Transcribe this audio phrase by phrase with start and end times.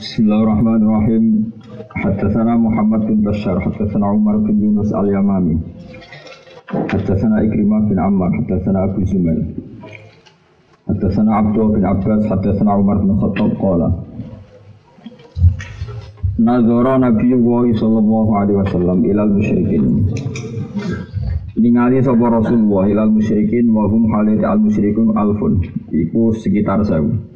[0.00, 1.52] Bismillahirrahmanirrahim.
[2.32, 5.60] sana Muhammad bin Bashar, haddatsana Umar bin Yunus al-Yamami.
[7.04, 8.32] sana Ikrimah bin Ammar,
[8.64, 9.44] sana Abu Zumail.
[11.12, 13.92] sana Abdul bin Abbas, haddatsana Umar bin Khattab qala.
[16.40, 19.84] Nazara Nabiullah sallallahu alaihi wasallam ilal musyrikin.
[21.60, 25.60] Ningali sapa Rasulullah ilal musyrikin wa hum al musyrikun alfun.
[25.92, 27.29] Iku sekitar 1000.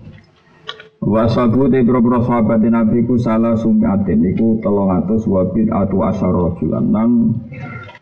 [1.05, 6.81] Wasabu te boro-boro sahabat Nabi ku salah sumiatin iku telung atus wabit atu asyar rajulan
[6.89, 7.11] nan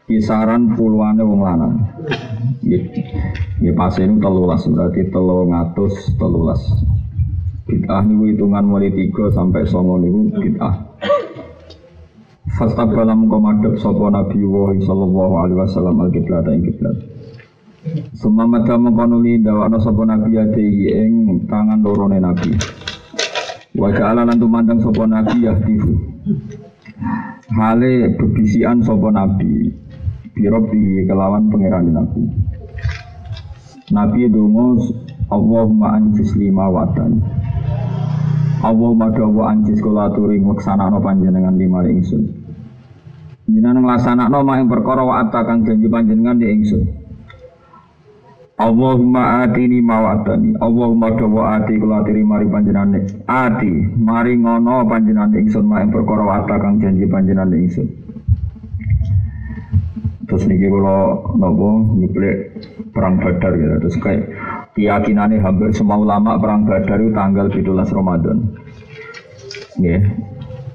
[0.06, 1.83] kisaran puluhannya wong lanang.
[2.62, 2.95] Nggih
[3.59, 6.15] ini telulas berarti 313.
[7.66, 10.75] Bid'ah ini hitungan mulai tiga sampai 9 ini bid'ah.
[12.55, 16.97] Fastabala dalam komadab sapa Nabi wa sallallahu alaihi wasallam al-kiblat al-kiblat
[18.14, 22.72] Sumama ta mengkono li dawana Nabi ate ing tangan lorone Nabi.
[23.82, 25.91] Wa ja'ala lan tumandang sapa nabi yahdifu.
[27.50, 29.74] Hale bebisian sapa nabi
[30.39, 32.22] birobi kelawan pangeran nabi.
[33.91, 34.86] Nabi donga
[35.34, 37.27] Allahumma anjis lima watan.
[38.62, 42.22] Allahumma dawa anjis kula aturi nglaksanaken panjenengan lima ingsun.
[43.50, 47.02] Jenengan nglaksanaken mak ing perkara wa janji panjenengan di ingsun.
[48.62, 53.72] Allahumma atini mawadani Allahumma dawa ati kula atiri mari panjenane ati.
[53.98, 57.90] Mari ngono panjenane ingsun mak perkara wata kang janji panjenane ingsun.
[60.30, 61.70] Terus niki kula napa?
[61.98, 62.36] Nyuplek
[62.94, 63.74] perang Badar gitu.
[63.83, 64.24] Terus kayak
[64.78, 68.36] keyakinane hampir semua ulama perang Badar itu tanggal 17 Ramadan.
[69.83, 70.02] Nggih.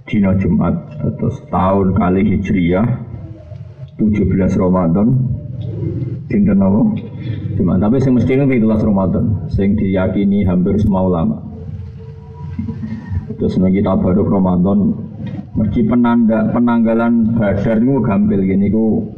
[0.07, 0.75] Dina Jumat.
[1.19, 2.87] Terus tahun kali Hijriyah
[3.95, 5.07] 17 Ramadan
[6.27, 6.83] dinten napa
[7.57, 11.41] Cuma tapi yang mesti ini itulah Ramadan, sing diyakini hampir semua ulama.
[13.37, 14.93] Terus nih kita baru Ramadan,
[15.57, 19.09] meski penanda penanggalan badar itu gampil gini ku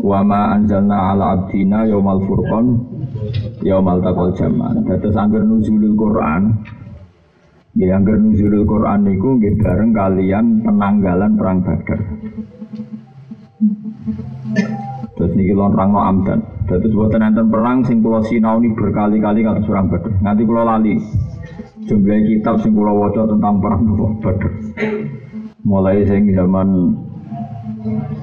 [0.00, 2.80] wama anjalna ala abdina yaumal furqan
[3.60, 4.80] yaumal takol jaman.
[4.88, 6.42] Terus angger nuzulul Quran,
[7.76, 12.00] ya angger nuzulul Quran niku nggih bareng kalian penanggalan perang badar.
[15.44, 16.40] Niki lon rangno amdan.
[16.64, 20.16] Dados buatan enten perang sing kula ini berkali-kali kata surang Badar.
[20.24, 20.96] Nanti kula lali.
[21.84, 23.84] Jumlah kitab sing kula waca tentang perang
[24.24, 24.48] Badar.
[25.68, 26.96] Mulai sing zaman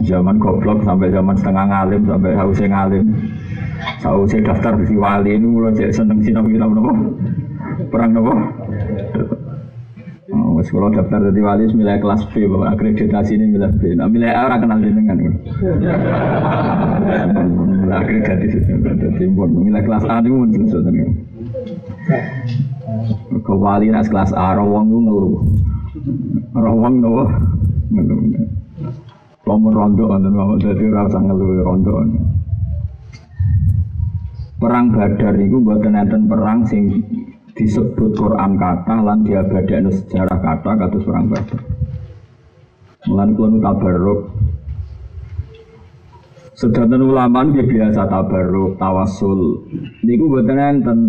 [0.02, 3.06] zaman goblok sampai zaman setengah ngalim sampai hausnya ngalim.
[4.02, 7.22] Hausnya daftar di wali ini mulai seneng sinau kitab nopo.
[7.94, 8.34] Perang nopo.
[10.62, 13.98] Wes kalau daftar dari wali milih kelas B, bapak akreditasi ini milih B.
[13.98, 15.18] Nah, milih A orang kenal jenengan.
[17.82, 20.94] Milih akreditasi jadi pun milih kelas A itu pun sesuatu.
[23.42, 25.42] Ke wali nas kelas A, rawang itu ngeluh.
[26.54, 27.26] Rawang nopo
[27.90, 28.22] ngeluh.
[29.42, 32.06] Kamu rondo dan mau jadi rasa ngeluh rondo.
[34.62, 37.02] Perang Badar itu buat nenten perang sing
[37.56, 41.62] disebut Quran kata lan diabadakno sejarah kata kata seorang badar.
[43.10, 44.20] Mulan kulo tabarruk.
[46.54, 49.66] Sedanten ulama dia biasa tabarruk, tawasul.
[50.06, 51.00] Niku mboten enten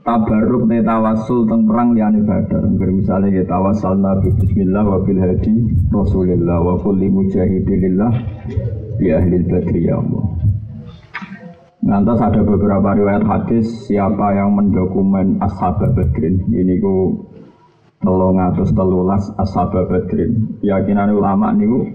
[0.00, 2.64] tabarruk ne tawasul teng perang liyane badar.
[2.64, 5.54] Ngger misale ya tawassul nabi bismillah wa bil hadi
[5.92, 8.12] rasulillah wa kulli mujahidillah
[8.96, 10.35] bi ahli badri ya Allah.
[11.86, 17.14] Nanti ada beberapa riwayat hadis siapa yang mendokumen ashab badrin ini ku
[18.02, 21.86] telung atus telulas ashab badrin keyakinan ulama niku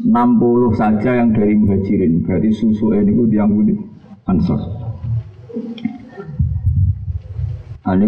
[0.00, 2.24] 60 saja yang dari muhajirin.
[2.24, 3.76] Berarti susu ini ku tiang budi
[4.24, 4.58] ansor.
[7.82, 8.06] Nah, ini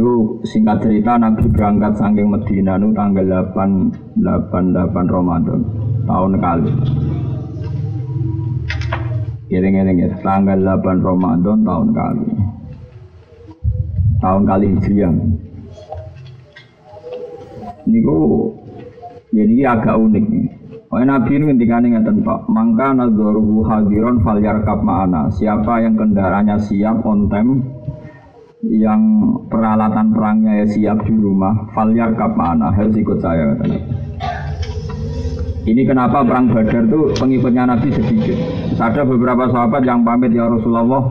[0.48, 5.60] singkat cerita Nabi berangkat saking Medina nu tanggal 8 8 8 Ramadan.
[6.08, 6.72] Tahun kali.
[9.44, 12.28] Giling-giling ya, tanggal 8 Ramadan tahun kali.
[14.24, 15.12] Tahun kali Hijriah.
[17.84, 18.16] Niku
[19.28, 20.46] jadi agak unik nih.
[20.88, 25.26] Oh, Nabi ini ketika ini ngeten Pak, mangka nadzoruhu hadiron fal yarkab ma'ana.
[25.26, 27.66] Siapa yang kendaraannya siap on time,
[28.62, 29.02] yang
[29.50, 34.13] peralatan perangnya ya siap di rumah, fal yarkab ma'ana, harus ikut saya kata
[35.64, 38.36] ini kenapa perang Badar itu pengikutnya Nabi sedikit.
[38.76, 41.08] Ada beberapa sahabat yang pamit ya Rasulullah,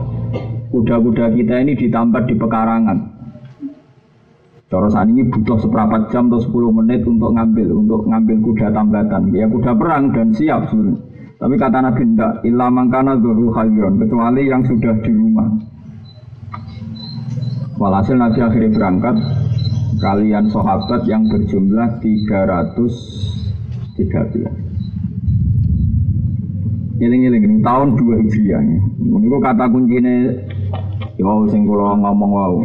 [0.70, 2.98] kuda-kuda kita ini ditambat di pekarangan.
[4.70, 9.30] Corosan ini butuh seperempat jam atau 10 menit untuk ngambil, untuk ngambil kuda tambatan.
[9.34, 10.98] Ya kuda perang dan siap sebenarnya.
[11.38, 15.50] Tapi kata Nabi tidak, ilah mangkana zuhru khayron, kecuali yang sudah di rumah.
[17.76, 19.16] Walhasil Nabi akhirnya berangkat,
[20.00, 22.00] kalian sahabat yang berjumlah
[23.98, 24.74] 313
[26.94, 28.62] Ngiling-ngiling tahun 2 Hijriah.
[29.01, 30.40] Niku kata kuncine
[31.19, 32.57] yo sing kula ngomong wau.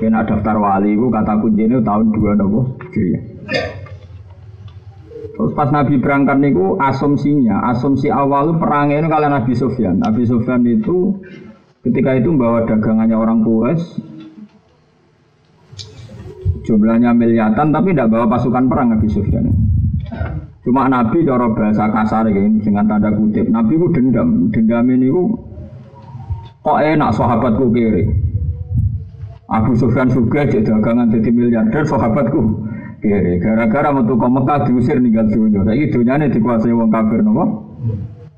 [0.00, 2.60] Kena daftar wali iku kata kuncine tahun 2 napa
[2.90, 3.22] Hijriah.
[5.34, 9.98] Terus pas Nabi berangkat niku asumsinya, asumsi awal perangnya itu kalian Nabi Sufyan.
[9.98, 11.18] Nabi Sufyan itu
[11.82, 14.14] ketika itu membawa dagangannya orang Quraisy
[16.64, 19.73] jumlahnya miliatan tapi tidak bawa pasukan perang Nabi Sufyan.
[20.64, 23.52] Cuma Nabi cara bahasa kasar ini dengan tanda kutip.
[23.52, 24.48] Nabi itu dendam.
[24.48, 25.22] Dendam ini itu
[26.64, 28.08] kok enak sahabatku kiri.
[29.44, 32.64] Abu Sufyan juga jadi dagangan jadi miliarder sahabatku
[33.04, 33.44] kiri.
[33.44, 35.68] Gara-gara metu ke Mekah diusir ninggal dunia.
[35.68, 37.44] Dunia ini dikuasai wong kafir nopo.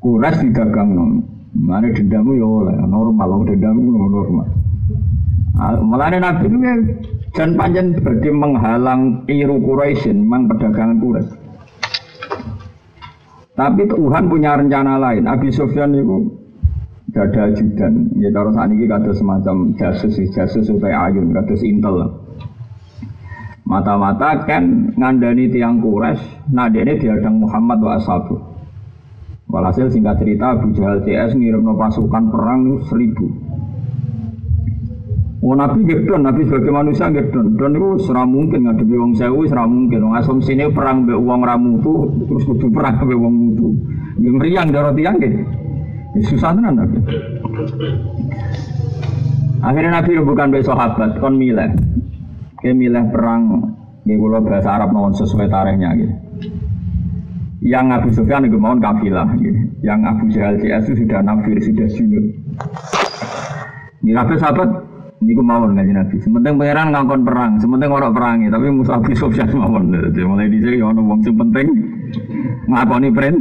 [0.03, 1.23] Kuras dagang nopo.
[1.57, 3.81] Mana dendammu ya oleh normal, dendammu
[4.11, 4.47] normal.
[5.57, 6.59] Ah, Malah Nabi itu
[7.33, 11.46] dan panjang berarti menghalang iru Quraisyin, memang perdagangan Quraisy.
[13.57, 15.25] Tapi Tuhan punya rencana lain.
[15.25, 16.29] Abi Sufyan itu
[17.17, 18.13] dada ajudan.
[18.21, 22.21] Ya kalau saat ini kata semacam jasus, jasus supaya ayun, kata intel.
[23.67, 26.23] Mata-mata kan ngandani tiang kures,
[26.53, 28.39] ini diadang Muhammad wa ashabu.
[29.51, 33.46] Walhasil singkat cerita Abu Jahal CS ngirim pasukan perang seribu.
[35.47, 37.55] Oh Nabi gedon, Nabi sebagai manusia gedon.
[37.55, 40.03] Dan itu serah mungkin ngadepi wong sewu, serah mungkin.
[40.03, 41.95] Wong asumsi ini perang be uang ramu itu,
[42.27, 43.71] terus kudu perang be uang mutu.
[44.19, 45.39] Yang meriang darah tiang gitu.
[46.35, 46.99] Susah tenan Nabi.
[49.63, 51.79] Akhirnya Nabi bukan be sahabat, kon milih.
[52.59, 53.71] Ke milih perang,
[54.03, 56.15] di pulau bahasa Arab mohon sesuai tarikhnya gitu.
[57.63, 59.63] Yang Abu Sufyan itu mohon kafilah gitu.
[59.87, 62.25] Yang Abu Jahal CS itu sudah nafir, sudah junud.
[64.07, 64.86] Ini sahabat
[65.17, 66.17] Niku mawon ngaji Nabi.
[66.21, 69.89] Sementing pangeran ngangkon perang, sementing orang perangi, tapi musuh Abi Sufyan mawon.
[69.93, 71.67] Jadi mulai di sini wong sing penting
[72.69, 73.39] ngakoni print.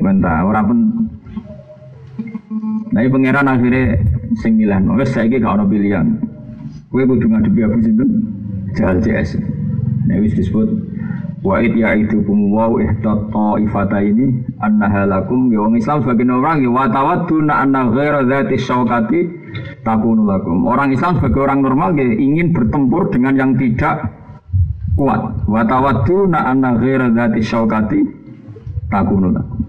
[0.00, 0.78] Bentah ora pen
[2.90, 4.02] Nah, pangeran akhirnya
[4.42, 6.10] sing milih, wes saiki gak ono pilihan.
[6.90, 8.10] Kowe kudu ngadepi Abu Sinten
[8.74, 9.38] Jahal CS.
[10.10, 10.66] Nah, wis disebut
[11.40, 13.32] wa id itu wa ihdat
[13.64, 18.56] ifata ini annaha lakum ya wong Islam sebagai orang ya wa tawadduna anna ghaira dzati
[18.60, 19.20] syaukati
[19.82, 20.66] takunu lakum.
[20.66, 24.10] Orang Islam sebagai orang normal ya, ingin bertempur dengan yang tidak
[24.94, 25.20] kuat.
[25.48, 28.00] Wa tawaddu na anna ghaira dzati syaukati
[28.92, 29.60] takunu lakum.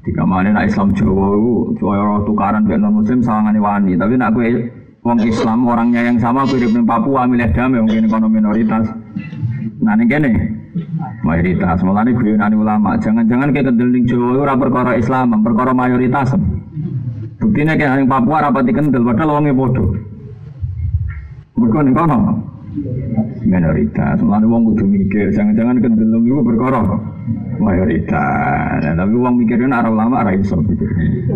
[0.00, 3.92] Jika mana nak Islam Jawa itu Jawa tukaran dengan non Muslim sawangane wani.
[4.00, 4.72] Tapi nak gue
[5.04, 8.88] wong Islam orangnya yang sama gue di Papua milih damai mungkin ekonomi minoritas.
[9.80, 10.30] Nah ini gini
[11.24, 11.80] mayoritas.
[11.80, 13.00] Malah ini gue ulama.
[13.00, 16.36] Jangan-jangan kayak kendeling Jawa itu perkara Islam, perkara mayoritas.
[17.40, 19.96] Buktinya kayak yang Papua rapat kendel, padahal orangnya bodoh.
[21.56, 22.18] Bukan yang kono.
[23.42, 27.02] Minoritas, malah wong kudu mikir, jangan-jangan kendel itu berkorok
[27.58, 28.78] mayoritas.
[28.84, 31.34] Nah, tapi wong mikirnya arah lama arah iso mikirnya.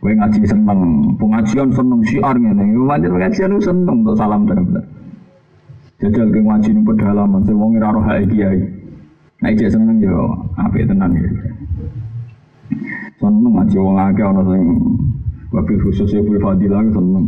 [0.00, 0.80] Kowe ngaji seneng,
[1.18, 2.78] pengajian seneng siar ngene.
[2.86, 4.86] Wajar pengajian seneng untuk salam bener
[5.96, 8.60] Jajal ke ngaji ning pedalaman, sing wong ora roh kiai.
[9.40, 10.28] Nah, iki seneng yo
[10.60, 11.30] apik tenan iki.
[13.16, 14.62] Seneng ngaji wong akeh ana sing
[15.56, 17.24] wabil khusus ya Bu Fadilah seneng.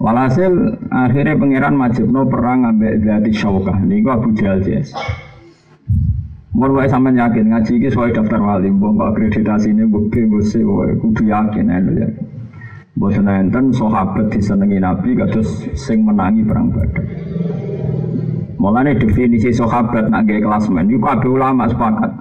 [0.00, 3.76] Walhasil akhirnya pangeran Majibno perang ambek Zati Syaukah.
[3.84, 4.96] Ini Abu Jahal jes.
[6.56, 11.28] Mau wae sampean yakin ngaji iki soal daftar wali, mbok akreditasi ini bukti bukti kudu
[11.28, 12.08] yakin ya.
[12.98, 15.46] Bosan enten sahabat disenengi Nabi kados
[15.78, 17.06] sing menangi perang Badar.
[18.60, 22.12] Mulane definisi sahabat nak gawe klasmen iku kabeh ulama sepakat.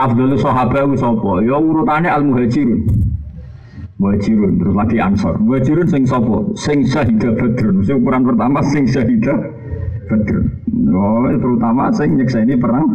[0.00, 1.44] Abdul sahabat itu sapa?
[1.44, 2.80] Ya urutannya al muhajirun.
[4.00, 5.34] Muhajirun terus lagi ansor.
[5.42, 6.40] Muhajirun sing sapa?
[6.56, 7.84] Sing syahidah badrun.
[7.84, 9.38] Sing ukuran pertama sing syahidah
[10.08, 10.46] badrun.
[10.94, 12.86] Oh, terutama sing nyekseni perang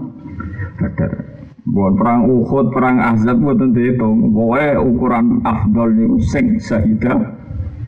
[0.81, 1.28] badar.
[1.69, 4.33] Bukan perang Uhud, perang Ahzab tentu dihitung.
[4.33, 7.19] Pokoknya ukuran afdol itu sing syahidah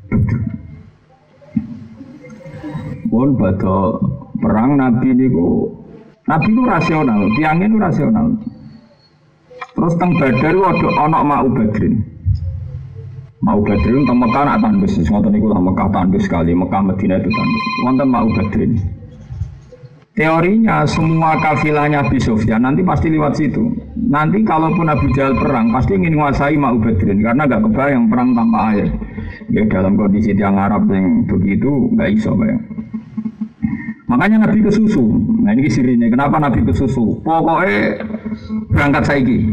[0.06, 0.44] badrun.
[3.10, 4.00] Pun pada
[4.40, 5.68] perang Nabi niku
[6.30, 8.28] Nabi itu rasional, tiangnya itu rasional.
[9.74, 11.94] Terus teng Badar ada anak mau Badrin.
[13.42, 17.30] Mau Badrin teng Mekah nak tandus, ngoten niku lah Mekah tandus sekali, Mekah Madinah itu
[17.34, 17.66] tandus.
[17.82, 19.01] Wonten mau Badrin.
[20.12, 23.64] Teorinya semua kafilahnya Abi Sufyan nanti pasti lewat situ.
[23.96, 28.76] Nanti kalaupun Abu Jahal perang pasti ingin menguasai Mau Badrin karena gak kebayang perang tanpa
[28.76, 28.92] air.
[29.56, 32.60] Ya, dalam kondisi tiang Arab yang begitu nggak iso bayang.
[34.12, 35.00] Makanya Nabi ke susu.
[35.48, 36.12] Nah ini sirinya.
[36.12, 37.24] Kenapa Nabi ke susu?
[37.24, 38.04] Pokoknya
[38.68, 39.48] berangkat saiki.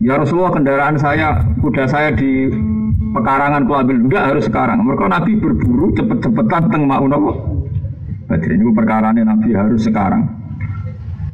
[0.00, 2.48] Ya Rasulullah kendaraan saya, kuda saya di
[3.12, 4.80] pekarangan ku ambil enggak harus sekarang.
[4.88, 7.04] Mereka Nabi berburu cepet-cepetan teng mau.
[8.28, 10.28] Berarti ini perkarane Nabi harus sekarang.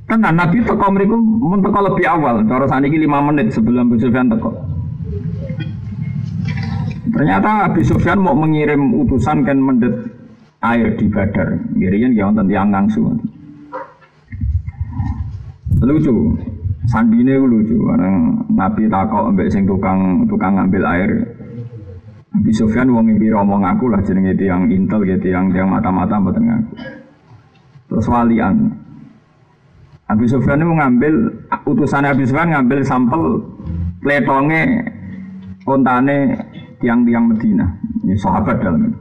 [0.07, 2.47] Tenan Nabi teko mriku mun teko lebih awal.
[2.47, 4.55] Cara saniki 5 menit sebelum Abu Sufyan teko.
[7.11, 10.07] Ternyata Abu Sufyan mau mengirim utusan kan mendet
[10.63, 11.59] air di Badar.
[11.75, 13.03] Girian ya wonten tiyang ngangsu.
[15.83, 16.15] Lucu.
[16.85, 21.11] Sandine lucu karena Nabi takok ambek sing tukang tukang ngambil air.
[22.35, 26.43] Nabi Sufyan wong iki omong aku lah jenenge tiyang intel gitu yang tiang mata-mata mboten
[26.51, 26.75] ngaku.
[27.87, 28.75] Terus walian.
[30.11, 31.15] Nabi Sufyan itu mengambil
[31.63, 33.23] utusan Nabi Sufyan ngambil sampel
[34.03, 34.83] pletonge
[35.63, 36.35] ontane
[36.83, 37.71] tiang-tiang Medina.
[38.03, 38.99] Ini sahabat dalam ini.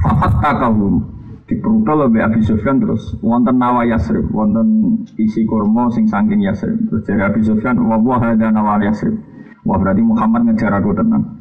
[0.00, 1.02] Fakat takahum
[1.50, 6.78] diperutol oleh Abi Sufyan terus wonten nawa Yasrib, wonten isi kurma sing saking Yasrib.
[6.86, 9.18] Terus dari Abi Sufyan, wah ada nawa Yasrib.
[9.66, 11.39] Wah berarti Muhammad ngejar aku tenang.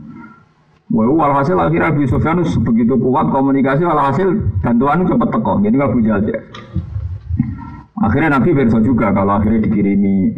[0.89, 4.25] Wah, walhasil akhir Abi Sufyan begitu kuat komunikasi, walhasil
[4.65, 5.53] bantuan cepat teko.
[5.62, 6.25] Jadi Abu Jahal
[8.00, 10.34] Akhirnya Nabi berso juga kalau akhirnya dikirimi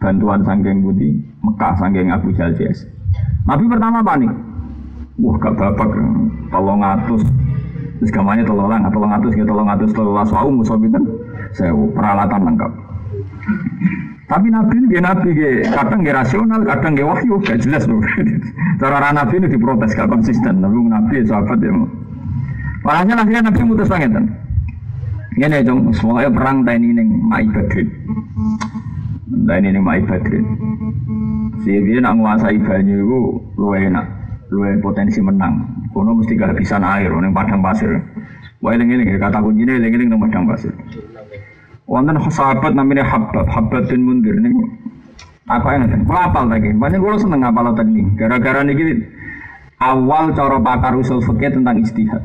[0.00, 2.56] bantuan sangking budi Mekah sangking Abu Jahal
[3.44, 4.32] Nabi pertama panik.
[5.20, 5.90] Wah gak babak,
[6.48, 7.20] tolong atus
[8.00, 11.00] Terus gamanya tolong lang, tolong atus, ya tolong atus, tolong laswau, musuh itu
[11.52, 12.72] saya peralatan lengkap.
[14.30, 15.30] Tapi Nabi ini Nabi
[15.74, 17.98] kadang gak rasional, kadang gak wahyu, gak jelas loh.
[18.80, 21.74] Cara Nabi ini diprotes gak konsisten, tapi Nabi sahabat ya.
[22.86, 24.24] Walhasil akhirnya Nabi mutus banget kan.
[25.34, 27.88] Ini dong, semuanya perang tani ini Mai Badrin.
[29.50, 30.46] Tani ini Mai Badrin.
[31.66, 33.20] Si dia nak menguasai banyu itu
[33.58, 34.06] lu enak,
[34.54, 35.60] lu potensi menang.
[35.90, 37.98] Kono mesti kehabisan air ning padang pasir.
[38.62, 40.72] Wah eling-eling kata kuncinya nang padang pasir.
[41.90, 44.54] Wonten sahabat namanya Habab, Habab bin Mundir nih.
[45.50, 46.06] Apa yang nanti?
[46.06, 48.06] Kalau apal lagi, banyak gue seneng apal tadi.
[48.14, 48.78] Gara-gara nih
[49.82, 52.22] awal cara pakar usul fikih tentang istihad.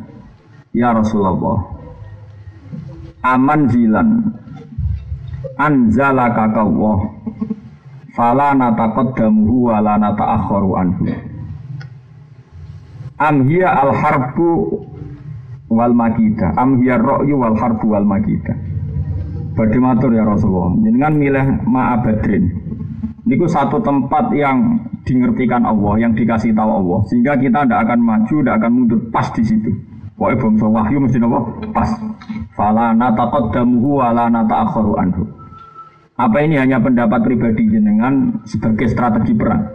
[0.76, 1.66] Ya Rasulullah,
[3.26, 4.10] aman zilan
[5.56, 7.16] anzala kakawah
[8.12, 11.04] fala nataqaddamuhu wa la nata'akhkharu anhu
[13.24, 14.84] am hiya al harbu
[15.72, 18.52] wal makida am hiya ra'yu wal harbu wal makida
[19.56, 20.76] Badhe matur ya Rasulullah.
[20.84, 22.44] Jenengan milih ma'abadrin.
[23.26, 27.00] Niku satu tempat yang dingertikan Allah yang dikasih tahu Allah.
[27.10, 29.72] Sehingga kita tidak akan maju tidak akan mundur pas di situ.
[30.16, 31.40] Pokoknya bangsa wahyu mesti nopo
[31.76, 31.90] pas.
[32.56, 35.24] Fala nataqaddamuhu wa la nata'akharu anhu.
[36.16, 36.56] Apa ini?
[36.56, 39.75] Hanya pendapat pribadi jenengan sebagai strategi perang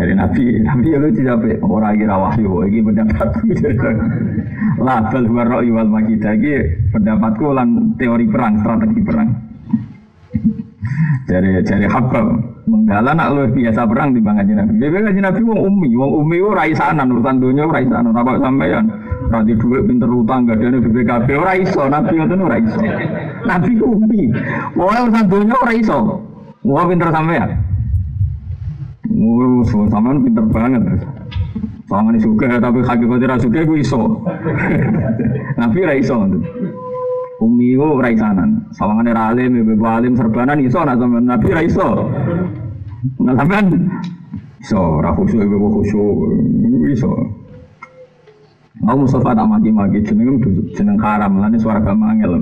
[0.00, 3.52] dari Nabi, Nabi lucu sampai orang kira wahyu, ini pendapatku.
[4.80, 9.28] Lah, bal huwa ra'yu wal makidah, ini pendapatku lan teori perang, strategi perang.
[11.28, 12.26] Dari dari Habab,
[12.64, 14.80] menggalan nak lu biasa perang di bangga Nabi.
[14.80, 18.84] Dia bilang Nabi wong umi, wong umi itu raisanan, urusan dunia raisanan, apa sampean.
[19.30, 22.80] Rati duit pinter utang, gak ada BPKB, ora iso, Nabi itu ora iso.
[23.44, 24.22] Nabi umi,
[24.74, 25.98] pokoknya urusan dunia ora iso.
[26.64, 27.69] Wah pinter sampean.
[29.20, 30.80] Mulu sampean pinter banget.
[31.84, 34.24] Soalnya ini suka tapi hakikatnya ra suka gue iso.
[35.60, 36.16] Nabi ra iso.
[37.44, 38.64] Umi ku ra isanan.
[38.72, 42.08] Sawangan ra alim, ibu alim serbanan iso nak sampean Nabi ra iso.
[43.20, 43.66] Nah sampean
[44.64, 46.16] iso ra khusyuk ibu khusyuk
[46.88, 47.12] iso.
[48.80, 50.40] Mau Mustafa tak mati-mati jeneng
[50.72, 52.40] jeneng haram lan suara gamangel.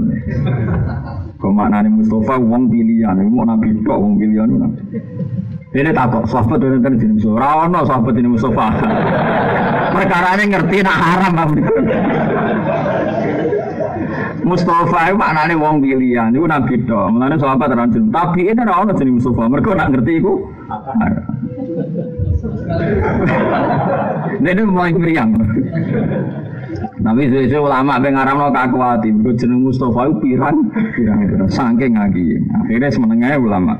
[1.42, 4.46] Kok maknane Mustafa wong pilihan, mau nabi tok wong pilihan.
[5.68, 7.44] Ini takut sahabat itu kan jenis Mustafa.
[7.44, 8.66] Rawono sahabat ini Mustafa.
[9.94, 11.34] Perkara ini ngerti nak haram
[14.48, 16.96] Mustafa itu maknanya wong pilihan, itu nabi do.
[17.12, 19.44] Mulanya sahabat terang Tapi ini rawono jenis Mustafa.
[19.44, 20.32] Mereka nak ngerti itu.
[24.40, 25.36] Ini mulai meriang.
[26.98, 30.56] Tapi sesuai ulama pengaram lo kakuati, berikut jeneng Mustafa pirang
[31.24, 32.36] itu saking lagi.
[32.64, 33.74] Akhirnya semenengahnya ulama.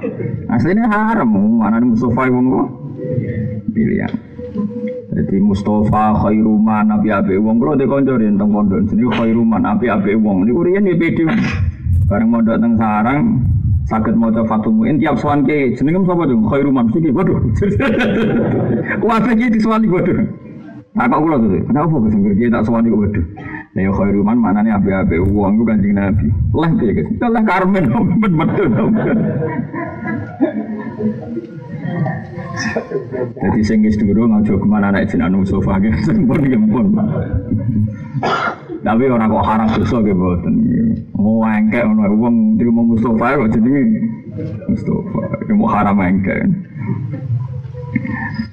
[0.49, 2.65] Aslinya haram, mana Mustafa itu mau
[3.77, 4.13] pilihan.
[5.13, 10.47] Jadi Mustafa khairuman nabi abe wong kalau dikoncorin tentang pondok jadi khairuman nabi abe wong.
[10.47, 11.25] Ini kurian di pedi.
[12.09, 13.21] Bareng mondok teng sarang,
[13.85, 17.37] sakit mau coba fatumuin tiap soan ke jenengem sapa dong khairuman sih waduh.
[19.05, 20.48] Wah iki diswani waduh.
[20.99, 23.27] Nah, kok kula tuh, kenapa kok sing kita tak sewani kok waduh.
[23.79, 26.27] Lah ya khairu man manane ape-ape wong ku Kanjeng Nabi.
[26.51, 27.09] Lah piye guys?
[27.23, 27.87] Lah karmen
[28.21, 28.67] ben betul.
[33.39, 36.87] Jadi sing wis durung aja ke mana anak jeneng sofa ge sempun gempun.
[38.83, 40.55] Tapi orang kok haram dosa ge mboten.
[41.15, 43.83] Mau engkek ono wong terima Mustafa kok jenenge
[44.67, 45.21] Mustafa.
[45.55, 46.43] Mau haram engkek.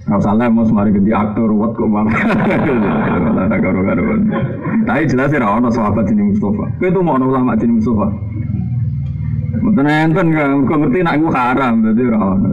[0.06, 2.14] Kau salah mau semari ganti aktor, wat kok malah.
[2.14, 3.58] Ada.
[4.86, 6.66] Tapi jelas ya ono sahabat ini Mustafa.
[6.78, 8.08] Kau itu mau ulama ini Mustafa.
[9.66, 12.52] Mungkin enten kan, kau ngerti nak gue haram, jadi ono.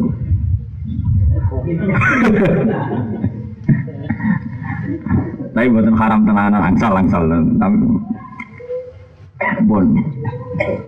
[5.53, 7.23] Tapi buatan haram tenanan, angsal angsal.
[9.69, 9.87] Bon.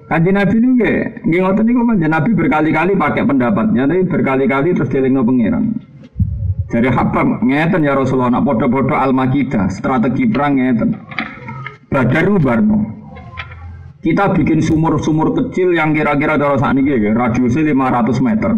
[0.09, 0.97] Kanji Nabi ini nggih,
[1.28, 5.76] nggih ngoten niku Nabi berkali-kali pakai pendapatnya, tapi berkali-kali terus dilingno pangeran.
[6.75, 10.90] Dari Habab ngeten ya Rasulullah nak podo-podo al-makidah, strategi perang ngeten.
[11.87, 12.78] Badar Barno.
[14.02, 18.50] Kita bikin sumur-sumur kecil yang kira-kira kalau saat ini ya, radiusnya 500 meter.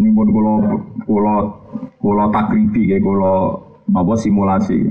[0.00, 0.56] Ini pun kalau
[1.04, 1.38] kalau
[2.00, 3.60] kalau takribi ya, kalau
[3.92, 4.88] apa simulasi.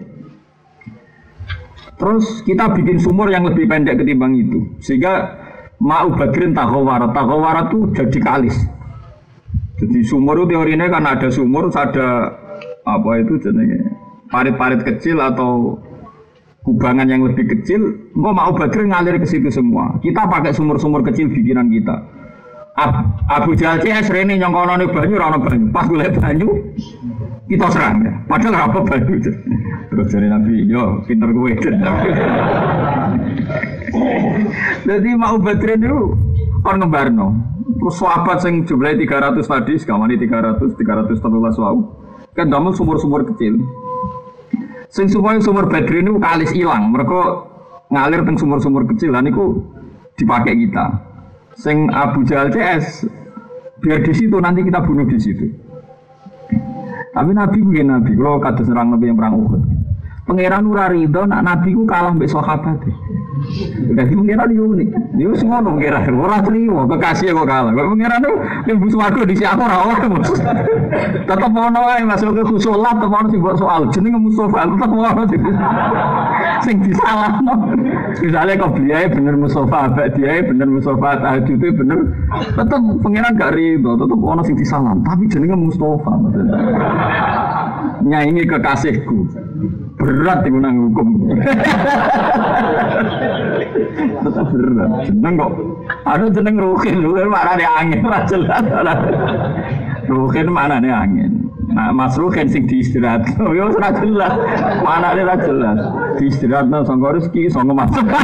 [1.97, 4.77] Terus kita bikin sumur yang lebih pendek ketimbang itu.
[4.85, 5.33] Sehingga
[5.81, 7.09] mau badrin tahawara.
[7.09, 8.57] Tahawara itu jadi kalis.
[9.81, 12.37] Jadi sumur itu teorinya kan ada sumur, ada
[12.85, 13.79] apa itu jenenge
[14.31, 15.77] parit-parit kecil atau
[16.61, 17.81] kubangan yang lebih kecil,
[18.13, 19.97] engkau mau badrin ngalir ke situ semua.
[19.99, 21.97] Kita pakai sumur-sumur kecil bikinan kita.
[23.27, 25.67] Abu Jahal CS Rene nyongkono banyu, rano banyu.
[25.75, 26.49] Pas gue banyu,
[27.51, 28.13] kita serang ya.
[28.31, 29.19] Padahal apa banyu
[29.91, 31.51] Terus dari Nabi, yo pinter gue.
[34.87, 36.15] Jadi mau batrin itu
[36.63, 37.27] kon ngebarno.
[37.81, 42.00] Terus sahabat sing jumlahnya 300 tadi, sekamani 300, 300 13 wau.
[42.31, 43.59] Kan damel sumur-sumur kecil.
[44.91, 46.91] Sing supaya sumur batrin itu kalis hilang.
[46.91, 47.19] Mereka
[47.91, 49.63] ngalir teng sumur-sumur kecil dan itu
[50.19, 50.85] dipakai kita.
[51.55, 53.07] Sing Abu Jahal CS
[53.81, 55.47] biar di situ nanti kita bunuh di situ.
[57.11, 59.61] Tapi Nabi begini Nabi, kalau kata serang Nabi yang perang Uhud.
[60.23, 60.63] Pangeran
[60.95, 62.87] rido nak Nabi ku kalah mbek sahabat.
[63.95, 64.89] Jadi pangeran yo unik.
[65.15, 67.71] Yo semua ngono pangeran, ora trimo, kekasih kok kalah.
[67.71, 68.35] Kok pangeran tuh
[68.67, 70.19] yang bus di siapa ora ono.
[71.23, 75.23] Tetep ono ae masuk ke khusulat tetep ono sing soal jeneng Mustafa tetep ono
[76.61, 77.53] sing disalahno.
[78.19, 81.99] Misalnya kok dia bener Mustafa, abek dia bener Mustafa, tahajud itu bener.
[82.51, 84.91] Tetep pangeran gak rido, tetep ono sing disalah.
[85.07, 86.13] Tapi jenenge Mustafa.
[88.03, 89.17] Nyaingi kekasihku.
[90.01, 91.07] Berat itu nang hukum.
[94.25, 94.91] Tetap berat.
[95.05, 95.51] Jeneng kok.
[96.09, 98.65] Ada jeneng rukin, rukin mana nih angin, jelas.
[100.09, 101.51] Rukin mana nih angin.
[101.71, 103.23] Nah, Mas Rukin sing diistirahat.
[103.57, 104.33] Yo ora jelas.
[104.83, 105.79] Mana nih ora jelas.
[106.19, 108.05] Diistirahatno sangka rezeki, sangka masuk.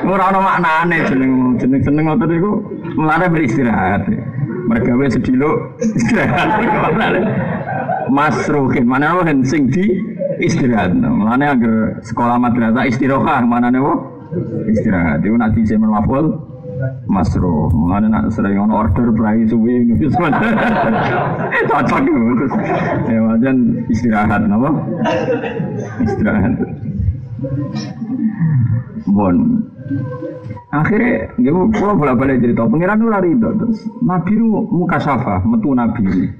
[0.00, 2.52] Ora ana maknane jeneng jeneng jeneng ngoten niku
[2.94, 4.06] mulane beristirahat.
[4.70, 6.48] Mereka wis sedilo istirahat.
[8.10, 9.86] Mas Ruhin, mana Ruhin sing di
[10.42, 10.92] istirahat.
[10.98, 13.80] Mana agar sekolah madrasah istirahat, mana nih
[14.74, 15.22] istirahat.
[15.22, 16.50] Itu nanti saya melafol
[17.04, 20.08] Masro, mana nak sering on order berai suwi itu
[21.68, 22.46] cocok itu.
[23.04, 24.70] Ya wajan istirahat, napa?
[26.00, 26.56] Istirahat.
[29.12, 29.36] Bon.
[30.70, 32.62] Akhirnya, gue bolak balik cerita.
[32.64, 33.78] Pengiran itu lari itu terus.
[34.06, 36.30] Nabi itu muka syafa, metu Nabi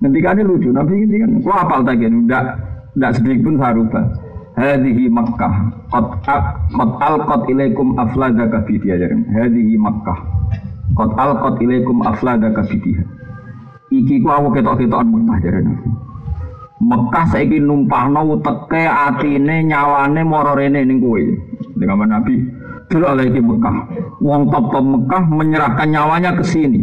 [0.00, 2.56] kan lucu, Nabi ini kan, gua apal tadi, enggak,
[2.96, 4.04] enggak sedikit pun sarubah.
[4.56, 5.54] Hadihi Makkah,
[5.88, 6.24] kot
[7.00, 9.28] al kot ilaikum aflada kafidiya jaring.
[9.28, 10.18] Hadihi Makkah,
[10.96, 13.04] kot al kot ilaikum aflada kafidiya.
[13.92, 15.90] Iki ku aku ketok-ketokan Makkah jaring Nabi.
[16.80, 21.20] Mekah saiki numpahno teke atine nyawane moro rene ning kowe.
[21.76, 22.40] Dengan Nabi
[22.88, 23.76] dulu lagi Mekah.
[24.24, 26.80] Wong top top Mekah menyerahkan nyawanya ke sini.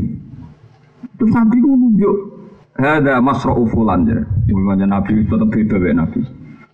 [1.18, 1.74] Terus Nabi ku
[2.78, 4.22] ada masra'u fulan ya.
[4.50, 6.22] Ibu Nabi tetap beda ya Nabi.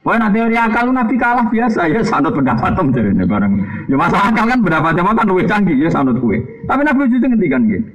[0.03, 3.53] Wah nanti teori akal Nabi kalah biasa ya sanut pendapat tem jadi ini bareng.
[3.87, 6.43] Ya masa akal kan pendapatnya kan lebih canggih ya sanut kue.
[6.67, 7.87] Tapi Nabi itu ngendikan gitu.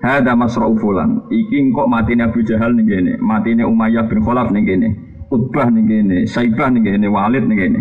[0.00, 1.28] Hada masra'u fulan.
[1.28, 4.88] Iki kok mati Abu Jahal nih gini, mati Umayyah bin Khalaf nih gini,
[5.32, 7.80] Utbah nih gini, Saibah nih gini, Walid nih gini.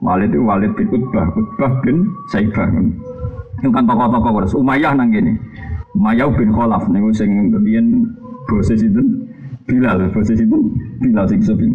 [0.00, 2.68] Walid itu Walid bin Utbah, Utbah bin Saibah.
[3.60, 5.36] Itu kan tokoh-tokoh Umayyah nang gini.
[5.96, 8.08] Umayyah bin Khalaf nih sing kemudian
[8.48, 9.02] proses itu
[9.64, 10.56] Bilal, proses itu
[11.00, 11.68] Bilal sing sepi.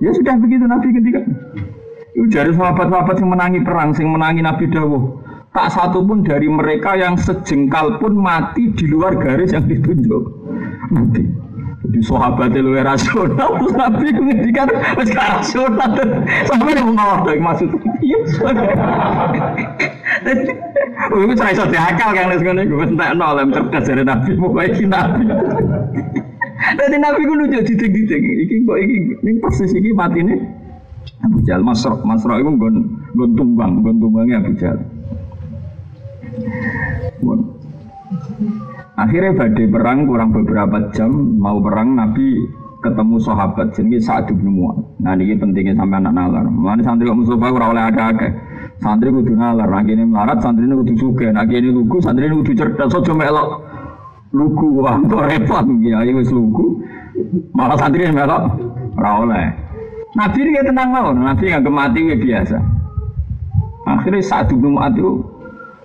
[0.00, 1.20] Ya sudah begitu Nabi ketika
[2.16, 5.22] itu dari sahabat-sahabat yang menangi perang, yang menangi Nabi Dawuh.
[5.50, 10.24] Tak satu pun dari mereka yang sejengkal pun mati di luar garis yang ditunjuk.
[10.94, 11.26] Nanti.
[11.80, 15.90] Jadi sahabat lu rasional, Nabi menghentikan masih rasional.
[16.46, 17.66] Sampai yang mau ngawal maksud.
[17.98, 18.18] Iya.
[21.10, 24.86] Oh, itu saya sudah akal kan, sekarang gue entek nol, yang cerdas dari Nabi, pokoknya
[24.86, 25.24] Nabi.
[26.76, 28.22] Jadi Nabi ku lucu diting-diting.
[28.46, 30.36] Iki kok iki ning persis iki matine
[31.24, 32.74] Abu Jahal Masro, Masro iku nggon
[33.16, 34.80] nggon tumbang, nggon tumbangnya Abu Jahal.
[39.00, 42.44] Akhirnya badai perang kurang beberapa jam mau perang Nabi
[42.80, 44.56] ketemu sahabat jadi saat bin.
[45.00, 46.44] Nah ini pentingnya sampai anak nalar.
[46.48, 48.28] Mana santri kok Mustafa ora oleh ada-ada.
[48.80, 52.88] Santri kudu nalar, nah ini melarat santri kudu suge, nah ini lugu santri kudu cerdas,
[52.88, 53.60] so melok
[54.32, 56.80] lugu wah kok repot ya ini wis lugu.
[57.52, 58.56] Malah santri melok
[58.96, 59.46] ora oleh.
[60.16, 62.58] Nabi ini tenang mau, Nabi nggak mati biasa.
[63.84, 65.22] Akhirnya saat bin itu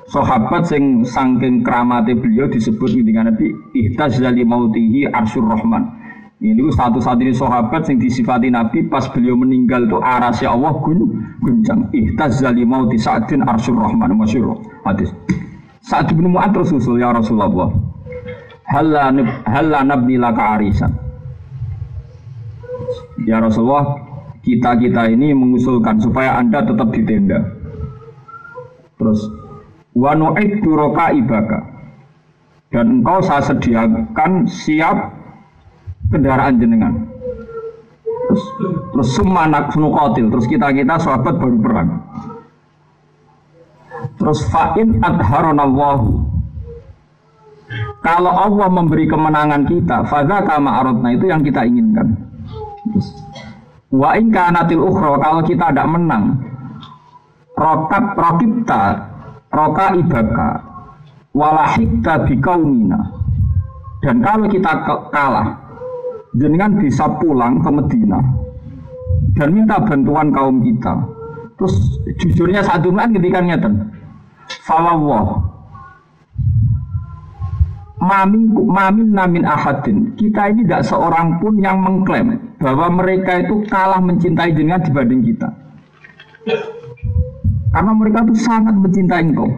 [0.08, 3.52] sahabat sing sangking keramate beliau disebut dengan Nabi
[3.98, 6.05] dari mautihi arsyur rahman
[6.44, 11.00] ini satu saat ini sahabat yang disifati Nabi pas beliau meninggal itu arasya Allah gun
[11.40, 11.88] guncang.
[11.96, 15.12] Ihtaz dari mauti sa'din arsyur rahman masyur hadis.
[15.86, 17.72] Saat bin Mu'ad terus usul ya Rasulullah.
[18.68, 20.92] Halla nabni laka arisan.
[23.24, 24.06] Ya Rasulullah
[24.46, 27.42] kita-kita ini mengusulkan supaya anda tetap di tenda
[28.96, 29.26] terus
[29.98, 31.60] wa nu'iddu ibaka
[32.70, 35.15] dan engkau saya sediakan siap
[36.10, 36.94] kendaraan jenengan.
[38.26, 38.44] Terus
[38.92, 41.90] terus semanak sunukotil terus kita kita sahabat baru perang.
[44.16, 46.36] Terus fa'in adharonallahu
[48.06, 52.14] kalau Allah memberi kemenangan kita fadha kama arotna itu yang kita inginkan.
[53.90, 56.38] Wa in kanatil ukhra kalau kita tidak menang
[57.58, 58.82] rokat rokipta
[59.50, 60.50] roka ibaka
[61.34, 63.00] walahikta bikaumina.
[64.06, 65.65] Dan kalau kita kalah
[66.36, 68.20] jenengan bisa pulang ke Medina
[69.36, 70.94] dan minta bantuan kaum kita.
[71.56, 71.76] Terus
[72.20, 73.70] jujurnya saat itu kan ketika nyata
[74.68, 75.40] falawah
[78.00, 80.14] mamin mamin namin ahadin.
[80.20, 85.50] Kita ini tidak seorang pun yang mengklaim bahwa mereka itu kalah mencintai jenengan dibanding kita.
[87.76, 89.50] Karena mereka itu sangat mencintai engkau.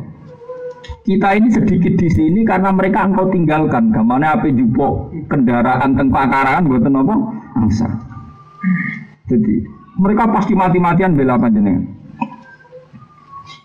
[1.08, 3.92] Kita ini sedikit di sini karena mereka engkau tinggalkan.
[3.96, 7.16] Ke mana apa jupo kendaraan tentang pakaran buat apa?
[7.58, 7.88] Angsa.
[9.28, 9.64] Jadi
[10.00, 11.84] mereka pasti mati-matian bela panjenengan.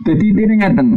[0.02, 0.88] Jadi ini ngeten.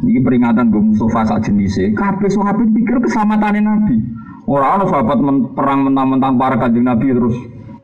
[0.00, 1.92] Ini peringatan gue Mustafa saat jenisnya.
[1.92, 3.96] Kabeh sahabat pikir keselamatan Nabi.
[4.48, 5.18] Orang-orang sahabat
[5.52, 7.36] perang mentang-mentang para kanjeng Nabi terus.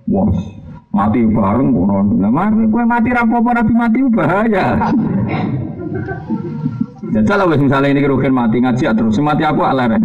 [0.08, 0.32] Wah,
[0.96, 2.08] mati bareng kono.
[2.32, 4.64] Mati kowe mati ra apa Nabi mati bahaya.
[7.14, 10.02] Jajal lah misalnya ini kerugian mati ngaji ya terus mati aku aleren.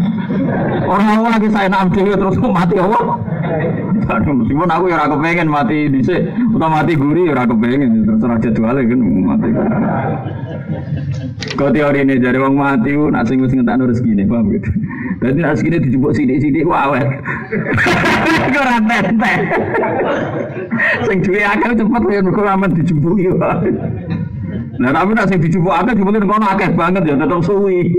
[0.86, 3.00] Orang awal lagi saya nak dewi terus mati apa?
[4.12, 8.38] Meskipun aku ya aku pengen mati dhisik atau mati gurih ya aku pengen terus ora
[8.38, 9.50] jadwale kan mati.
[11.58, 14.70] Kau teori ini dari wong mati nak sing wis ngentakno rezekine paham gitu.
[15.22, 17.06] Dadi nak dijupuk sithik-sithik ku awet.
[18.62, 19.42] Ora tenteng.
[21.06, 23.70] Sing akeh cepet ya mergo aman dijumpuki wae.
[24.82, 27.94] Nah tapi nak sing dijupuk akeh dimulai kono akeh banget ya tetep suwi.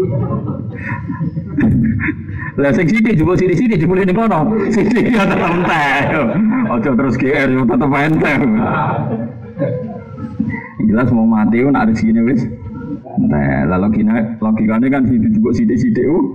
[2.59, 4.51] Lah sing sithik jupuk sithik-sithik dimulai ning kono.
[4.67, 6.05] Sithik ya tetep entek.
[6.75, 8.39] Aja terus GR yo tetep entek.
[10.91, 12.43] Jelas mau mati nak rezekine wis.
[13.23, 16.27] Nah, lalu kina logikanya kan situ juga sidik-sidik uh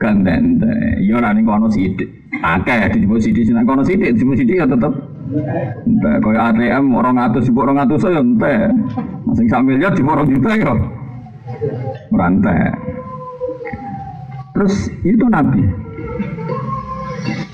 [0.00, 0.72] kan tente.
[1.04, 2.08] Iya ora kono sidik.
[2.40, 4.96] Akeh dijupuk sidik sing kono sidik dijupuk sidik ya tetep
[5.30, 8.66] Entah kaya ATM orang atus ibu orang atus saya entah.
[9.22, 10.74] Masing sak miliar di orang juta ya.
[12.10, 12.74] Merantai.
[14.50, 15.62] Terus itu Nabi.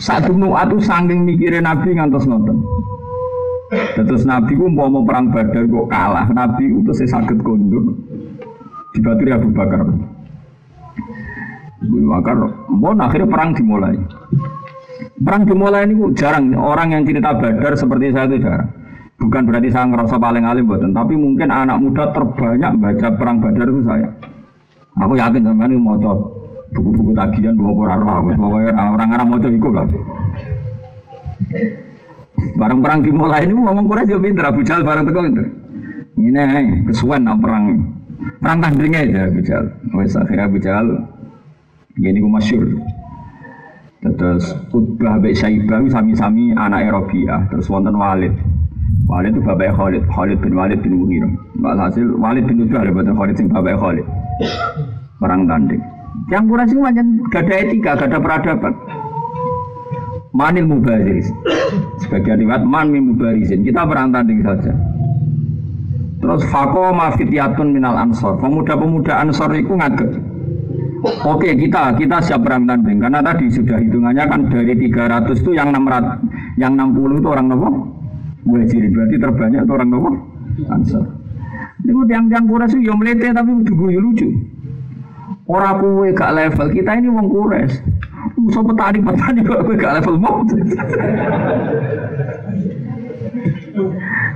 [0.01, 2.65] Saat dulu atu sangking mikirin Nabi ngantos nonton.
[3.97, 6.27] Terus Nabi ku mau mau perang Badar kok kalah.
[6.33, 7.93] Nabi itu saya sakit kondur.
[8.97, 9.85] Di Badri Abu Bakar.
[11.77, 12.37] Abu Bakar,
[12.73, 14.01] mau akhirnya perang dimulai.
[15.17, 18.69] Perang dimulai ini jarang orang yang cerita badar seperti saya itu jarang.
[19.17, 23.67] Bukan berarti saya ngerasa paling alim buatan, tapi mungkin anak muda terbanyak baca perang badar
[23.69, 24.09] itu saya.
[25.01, 25.97] Aku yakin sama ini mau
[26.73, 28.01] buku-buku tagihan dua orang
[28.97, 29.85] orang-orang mau ikut lah.
[32.57, 35.45] Barang perang dimulai ini ngomong Quraisy yo pinter Abu Jahal barang teko itu.
[36.17, 36.41] Ini
[36.89, 37.65] kesuwen nak perang.
[38.41, 39.67] Perang tandingnya aja Abu Jahal.
[39.97, 40.87] Wes akhirnya Abu Jahal
[41.97, 42.65] gini ku masyur.
[44.15, 47.51] Terus Utbah Bek Syaibah sami-sami anak Erobiah.
[47.51, 48.31] Terus wonten Walid.
[49.07, 51.31] Walid itu bapak Khalid, Khalid bin Walid bin Mughirah.
[51.79, 54.07] hasil Walid bin Utbah buatan Khalid sing bapak Khalid.
[55.19, 55.83] Perang tanding.
[56.27, 58.75] Yang kurang sih macam gak ada etika, gak ada peradaban.
[60.35, 61.31] Manil mubariz.
[62.03, 63.15] Sebagian riwayat man min.
[63.63, 64.75] Kita perang tanding saja.
[66.21, 68.37] Terus fako mafitiyatun minal ansor.
[68.43, 70.19] Pemuda-pemuda ansor itu ngaget.
[71.27, 75.71] Oke kita kita siap perang tanding karena tadi sudah hitungannya kan dari 300 itu yang
[75.71, 77.69] 600 yang 60 itu orang nopo
[78.47, 80.11] muhajirin berarti terbanyak itu orang nopo
[80.71, 81.05] ansar.
[81.85, 82.45] Ini yang yang
[82.83, 84.29] yang melete tapi juga lucu.
[85.47, 87.79] Orang kue gak level, kita ini wong kures.
[88.35, 90.43] Musa petani petani kok kue gak level mau.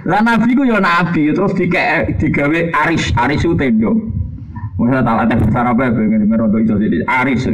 [0.06, 3.98] Lah nabi ku ya nabi, terus dike digawe aris, aris itu tendo.
[4.80, 7.44] Masa tak ada besar apa ya, pengen merondo iso sini, aris.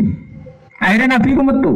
[0.78, 1.72] Akhirnya nabi ku metu,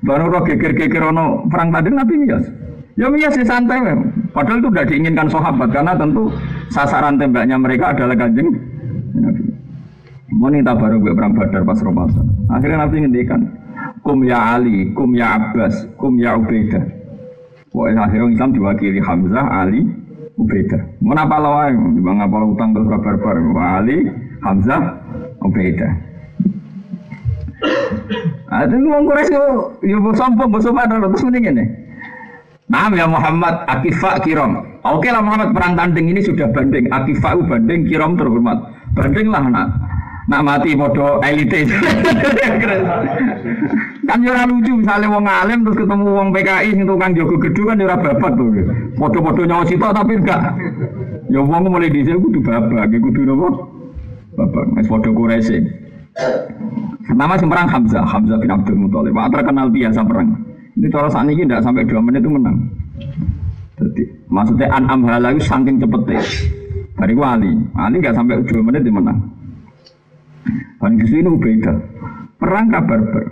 [0.00, 2.48] baru roh geger-geger ono perang tadi nabi mias.
[2.96, 3.84] Ya mias ya santai.
[4.32, 6.30] Padahal itu sudah diinginkan sahabat karena tentu
[6.72, 8.48] sasaran tembaknya mereka adalah kanjeng
[9.14, 9.44] Nabi.
[10.62, 12.26] Baru gue perang Badar pas Ramadan.
[12.48, 13.40] Akhirnya Nabi ngendikan,
[14.06, 16.82] kum ya Ali, kum ya Abbas, kum ya Ubaidah.
[17.74, 19.82] Wah akhirnya Islam diwakili Hamzah, Ali,
[20.38, 21.02] Ubaidah.
[21.02, 21.98] Mau apa lawan?
[21.98, 23.36] Bang apa utang terus barbar?
[23.58, 24.06] Ali,
[24.44, 24.82] Hamzah,
[25.40, 25.92] Ubaidah.
[28.52, 29.44] Ada ngomong Quraisy yo
[29.80, 31.68] yo sombong, sombong terus mendingin nih.
[32.68, 34.56] Nah ya Muhammad Akifa Kirom.
[34.84, 36.88] Oke lah Muhammad perang tanding ini sudah banding.
[36.92, 38.56] Akifa banding Kirom terhormat.
[38.92, 39.68] Banding lah nak.
[40.24, 41.68] Nak mati bodoh elite.
[44.08, 47.84] kan ya lucu misalnya wong alim terus ketemu wong PKI sing tukang jogo gedung kan
[47.84, 48.48] ora babat tuh.
[48.96, 50.40] Foto-foto nyawa sitok tapi enggak.
[51.28, 53.73] Ya wong mulai dhisik kudu babak, kudu napa?
[54.34, 54.66] Babak.
[54.78, 55.58] Wis padha Quraisy.
[57.04, 59.14] Pertama sing perang Hamzah, Hamzah bin Abdul Muthalib.
[59.14, 60.34] Wah terkenal biasa perang.
[60.74, 62.56] Ini cara saat ini tidak sampai dua menit itu menang.
[63.78, 66.22] Jadi maksudnya an'am halayu saking cepetnya.
[66.94, 69.18] Dari wali, wali nggak sampai dua menit itu menang.
[70.82, 71.74] Dan di sini beda.
[72.42, 73.24] Perang kabar ber.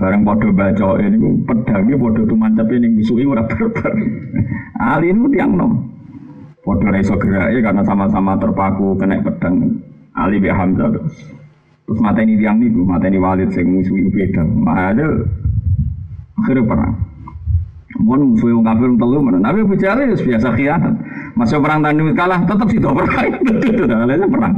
[0.00, 3.92] Barang podo baca ini pedangnya podo tuh mantap ini musuhnya ora berber.
[4.80, 5.72] Ali ini tiang nom.
[6.64, 9.76] Podo reso gerak karena sama-sama terpaku kena pedang.
[10.18, 11.16] Ali bi Hamzah terus.
[11.86, 14.42] Terus mata ini tiang nih, mata ini walid sing musuhnya beda.
[14.70, 15.06] Ada
[16.40, 16.94] akhirnya perang
[18.00, 19.38] Mohon musuh yang kafir telu mana?
[19.42, 20.94] Nabi bicara ya biasa khianat.
[21.34, 23.32] Masuk perang tanding kalah tetap sih perang.
[23.66, 24.54] Itu perang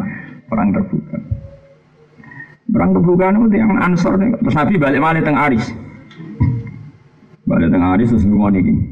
[0.52, 1.16] perang terbuka.
[2.72, 4.36] Perang terbuka itu yang ansor nih.
[4.36, 5.64] Terus Nabi balik mana teng Aris.
[7.48, 8.91] Balik teng Aris terus dungo niki.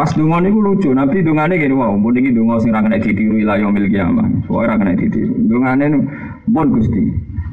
[0.00, 0.96] Pas dungo niku lucu.
[0.96, 1.92] Nabi dungane gini wow.
[1.92, 4.24] Pun niki dungo sing ra kena ditiru ila yaumil kiamah.
[4.48, 5.36] Soalnya ra kena ditiru.
[5.44, 5.92] Dungane
[6.48, 7.04] pun Gusti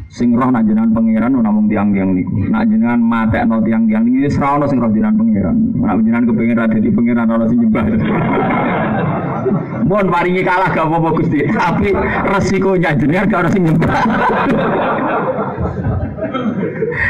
[0.07, 0.63] sing roh nak
[0.95, 2.47] pangeran namung tiang-tiang niku.
[2.47, 5.55] Nak jenengan no tiang-tiang niku wis ra ono sing roh jenengan pangeran.
[5.75, 7.83] Nak jenengan kepengin ra dadi pangeran sing nyembah.
[9.83, 11.95] Mohon paringi kalah gak apa-apa Gusti, tapi
[12.31, 13.91] resikonya jenengan gak ono sing nyembah.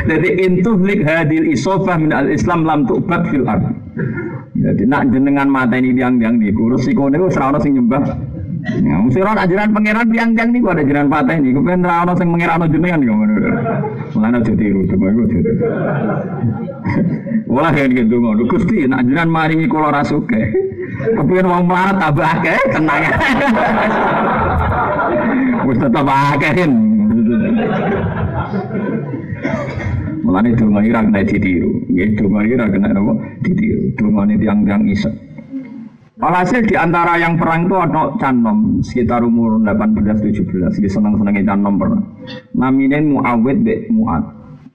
[0.10, 3.70] Jadi intuhlik hadil isofah min al Islam lam tu'bad fil ard.
[4.56, 8.04] Jadi nak jenengan mata ini tiang-tiang niku resiko niku ora ono sing nyembah.
[8.68, 11.56] Ya, mesti orang ajaran pangeran tiang-tiang nih, ada ajaran patah nih.
[11.56, 13.16] Kemudian orang sing pangeran jenengan nih,
[14.12, 15.40] Mulane aja tiru, cuma iku aja.
[17.54, 18.44] Wah kan gitu ngono.
[18.50, 20.52] Gusti nak ajaran maringi kula rasuke.
[21.16, 23.04] Kemudian wong melarat tambah akeh, tenang.
[25.68, 26.72] Wis tetep akeh kan.
[30.28, 31.72] Mulane donga ira kena ditiru.
[31.98, 33.14] Nggih, donga ira kena apa?
[33.42, 33.90] Ditiru.
[33.98, 35.10] Dongane tiang-tiang isek.
[36.22, 42.02] Walhasil di antara yang perang itu ada Canom sekitar umur 18-17 Dia senang-senangnya Canom pernah
[42.58, 44.26] Namanya Muawid bin Mu'ad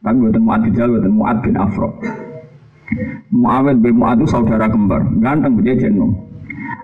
[0.07, 1.99] Tapi buatan Mu'ad Bijal, buatan Mu'ad bin Afro
[3.35, 6.15] Muawid bin Mu'ad itu saudara kembar Ganteng dia Canom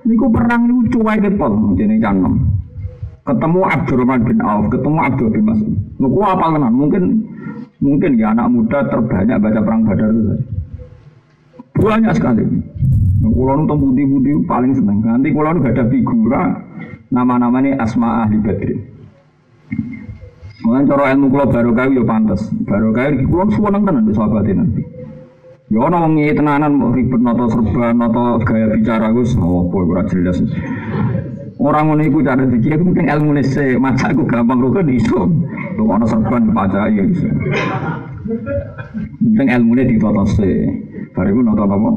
[0.03, 2.58] Ini perang ini cuai depol Jadi Canom
[3.29, 6.73] Ketemu Abdurrahman bin Auf, ketemu Abdul bin Mas'ud Lu apa kenal?
[6.73, 7.03] Mungkin
[7.85, 10.59] mungkin ya anak muda terbanyak baca perang Badar itu saja
[11.79, 12.43] banyak sekali.
[13.23, 14.99] Nah, kulo nu budi-budi paling seneng.
[15.03, 16.43] Nanti kulo nu gak ada figura
[17.15, 18.75] nama-namanya Asma Ahli Badri.
[20.59, 22.51] Mungkin cara ilmu kulo baru kau ya pantas.
[22.67, 24.83] Baru kau kulo seneng tenan di sahabat nanti.
[25.69, 30.41] Ya ana wong tenanan ribet noto serba noto gaya bicara Gus oh boy ora jelas.
[31.59, 35.27] Orang ngono iku cara dikira mungkin ilmu nese macaku gampang rukun iso.
[35.75, 37.27] Tuh ana serban baca ya iso.
[39.19, 40.71] Penting ilmune ditata sih.
[41.11, 41.91] Bariku nonton apa?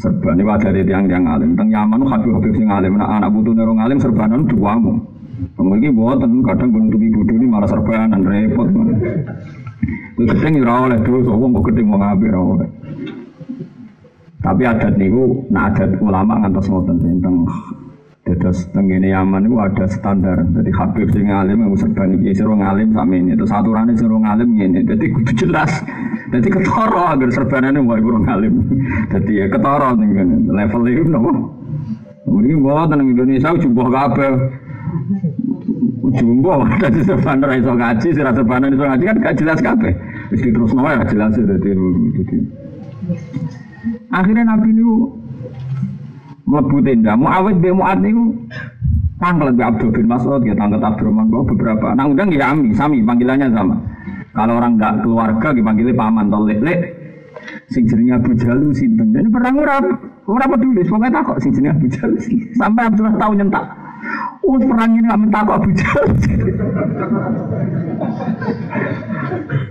[0.00, 1.52] Serba ini wadah dari tiang-tiang alim.
[1.60, 2.96] Teng Yaman habib-habib sing alim.
[2.96, 4.96] Nah, anak butuh nerong alim serbanan duamu.
[5.60, 8.68] Kemudian buatan kadang bentuk ibu ini malah serbanan repot.
[10.16, 12.68] Terus gedeng ya oleh so wong gedeng mau ngabir oleh.
[14.40, 17.44] Tapi adat niku, nah adat ulama ngantos ngoten tentang
[18.38, 20.38] Terus tengene Yaman itu ada standar.
[20.44, 23.32] Jadi Habib sing alim yang serban iki sira ngalim sami ini.
[23.34, 24.80] Terus aturane sira ngalim ngene.
[24.86, 25.72] Jadi kudu jelas.
[26.30, 28.54] Jadi ketara agar serbanane wae kurang alim.
[29.10, 30.10] Jadi ya ketara ning
[30.46, 31.32] level itu nopo.
[32.22, 34.32] Kemudian bawa tenang Indonesia jumbo kabeh.
[36.10, 39.92] Jumbo dadi serban ora iso ngaji, sira serban iso ngaji kan gak jelas kabeh.
[40.30, 41.70] Wis terus ya jelas dadi.
[44.10, 45.19] Akhirnya Nabi niku
[46.50, 47.14] mlebu tenda.
[47.14, 48.34] Muawid bin Mu'ad niku
[49.20, 51.92] Tanggal lebih Abdul bin Mas'ud, ya tanggal Abdurrahman beberapa.
[51.92, 53.76] Nah undang ya Ami, Sami, panggilannya sama.
[54.32, 56.80] Kalau orang nggak keluarga, dipanggilnya paman, atau lek.
[57.68, 59.12] Sing jenenge Abu Jalu sinten.
[59.12, 59.76] Ini perang ora
[60.24, 62.16] ora peduli, tak kok sing jenenge Abu Jalu.
[62.56, 63.64] Sampai Abdullah tahu nyentak.
[64.40, 66.12] Oh perang ini nggak minta kok Abu Jalu.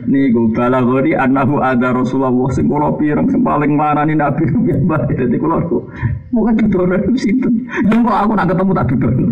[0.10, 5.06] Nih gue bala gori anahu ada Rasulullah sing kula pirang sing paling marani Nabi mbah
[5.06, 5.86] dadi kula aku
[6.34, 7.66] bukan didono sinten.
[7.90, 9.24] Yang kok aku nak ketemu tak didono.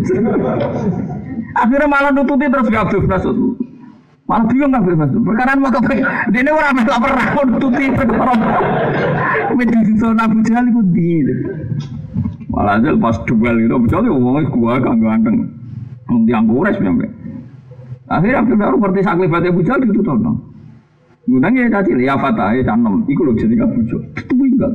[1.58, 3.38] Akhirnya malah nututi terus gak Abdul Masud.
[4.28, 5.24] Malah bingung kan Masud.
[5.24, 6.04] Perkara mau kepe
[6.36, 8.34] dene ora melok perang nututi perkara.
[9.56, 11.24] Menjadi zona Abu Jahal iku di.
[12.52, 15.48] Malah pas duel itu Abu Jahal ngomongnya gua kang ganteng.
[16.12, 17.08] Wong diang kures sampe.
[18.08, 20.32] Akhirnya Abdul Baru ngerti saklibatnya Abu Jahal itu tono.
[21.28, 23.08] Ngundang ya tadi ya fatah ya canom.
[23.08, 24.02] Iku loh jadi nggak bujuk.
[24.12, 24.74] Itu enggak.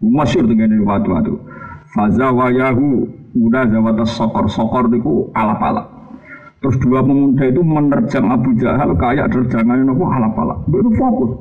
[0.00, 1.36] Masyur dengan ini waktu waktu.
[1.92, 3.04] Faza wayahu
[3.36, 5.99] udah zawat sokor sokor itu alap alap.
[6.60, 10.58] Terus dua pemuda itu menerjang Abu Jahal kayak terjangan itu alap alap.
[10.68, 11.32] Itu fokus.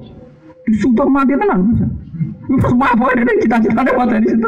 [0.64, 1.76] Disutor mati tenan.
[2.64, 4.48] Semua apa ini cita-citanya mati di situ.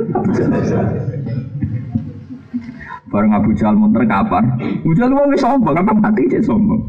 [3.11, 4.55] Bareng Abu Jahal munter kapan?
[4.55, 6.79] Abu Jahal mau sombong, apa mati cek sombong.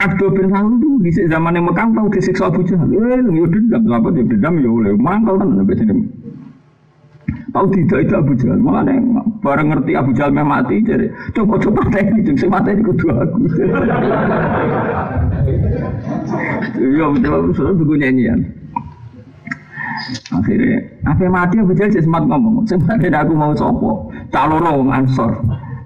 [0.00, 2.88] Abdul bin Salul itu di zaman yang Mekah tahu disiksa Abu Jahal.
[2.90, 6.04] Eh, yo dendam, apa dia dendam ya oleh mangkal kan sampai sini.
[7.50, 8.94] Tahu tidak itu Abu Jahal, mana
[9.42, 13.38] bareng ngerti Abu Jahal memang mati jadi coba coba ini jeng mati ini kedua aku.
[17.18, 18.40] Betul sudah buku nyanyian.
[20.32, 25.32] Akhirnya, apa mati Abu Jahal sempat ngomong, sempat aku mau sopo, calon orang ansor.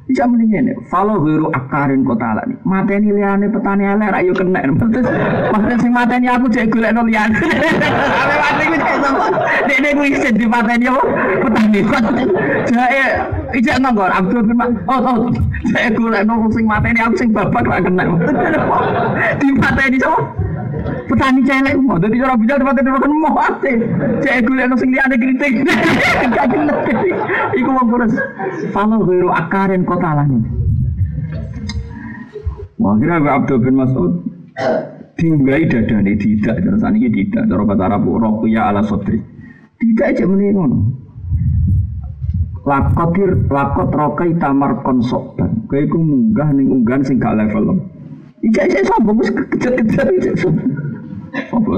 [0.05, 0.77] Bisa mendingin ya.
[0.93, 2.61] Follow huru akarin kota lah nih.
[2.69, 4.61] Mateni liane petani elek rayu kena.
[4.69, 5.03] Maksudnya,
[5.49, 7.33] maksudnya sing mateni aku cek gulek no liane.
[7.33, 9.27] Apa mati gue cek sama.
[9.65, 11.03] Dede gue isi di mateni apa?
[11.41, 11.81] Petani.
[12.69, 13.05] Jae,
[13.57, 14.13] ijak nonggor.
[14.13, 15.19] Abdul bin Oh, oh.
[15.73, 18.05] Cek gulek no sing mateni aku sing babak lah kena.
[19.41, 20.21] Di mateni sama
[21.09, 23.73] petani celek mau jadi cara bijak tempat kan mau ate.
[24.25, 25.53] Cek lihat sing liane kritik
[26.35, 26.47] gak
[27.57, 28.15] iku mau kurus.
[28.71, 30.27] Follow biru akarin kota lah
[32.75, 34.13] Wah, kira gue Abdul bin Mas'ud.
[35.15, 39.23] Tinggai dada ini tidak, saat ini tidak, cara kata Arab Rokuya ala Sodri.
[39.79, 41.05] Tidak aja menengok
[42.65, 47.77] lakotir lakot rokai tamar konsoban kayak gue munggah nih unggahan sing gak level
[48.45, 50.69] Ijak saya sombong, kejar-kejar ijak sombong.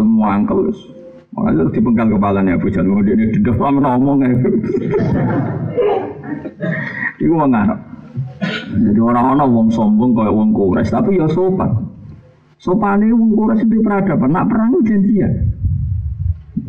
[0.02, 0.80] Muangkel wis.
[1.36, 3.04] Makanya harus dipenggal kepalanya Abu Jahal.
[3.04, 4.30] Dia ini tidak lama ngomong ya.
[7.20, 7.80] Iku wong ngarep.
[8.72, 11.92] Jadi orang-orang wong sombong kayak wong kures, tapi ya sopan.
[12.56, 14.32] Sopan ini wong kures itu peradaban.
[14.32, 15.32] Nak perang janjian.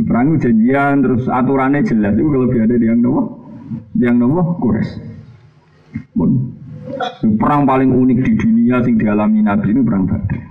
[0.03, 2.13] Perang janjian, terus aturannya jelas.
[2.19, 3.21] Itu ada yang nopo,
[3.95, 4.99] yang nopo kures.
[7.37, 10.41] Perang paling unik di dunia sing dialami Nabi ini perang Badar.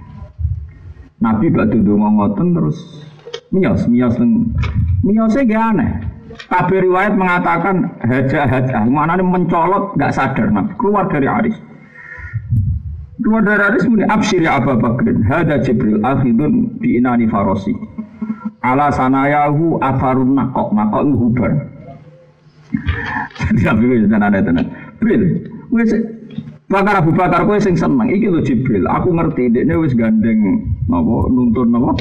[1.16, 2.79] Nabi batu dongo ngoten terus
[3.49, 4.53] mios mios neng
[5.01, 5.92] miosnya gak aneh.
[6.53, 11.57] Riwayat mengatakan haja haja mana nih mencolot nggak sadar nabi keluar dari Aris.
[13.16, 17.72] Keluar dari Aris muni absir ya Abu Bakrin hada Jibril akhidun di inani farosi.
[18.61, 21.53] Ala sanayahu afarun nakok nakok hubar.
[23.40, 24.66] Jadi Nabi itu ada tenan.
[25.01, 25.22] Bril,
[25.72, 25.92] wes
[26.66, 28.90] Bakar Abu Bakar kowe sing seneng iki lho Jibril.
[28.90, 31.94] Aku ngerti dekne wis gandeng napa nuntun napa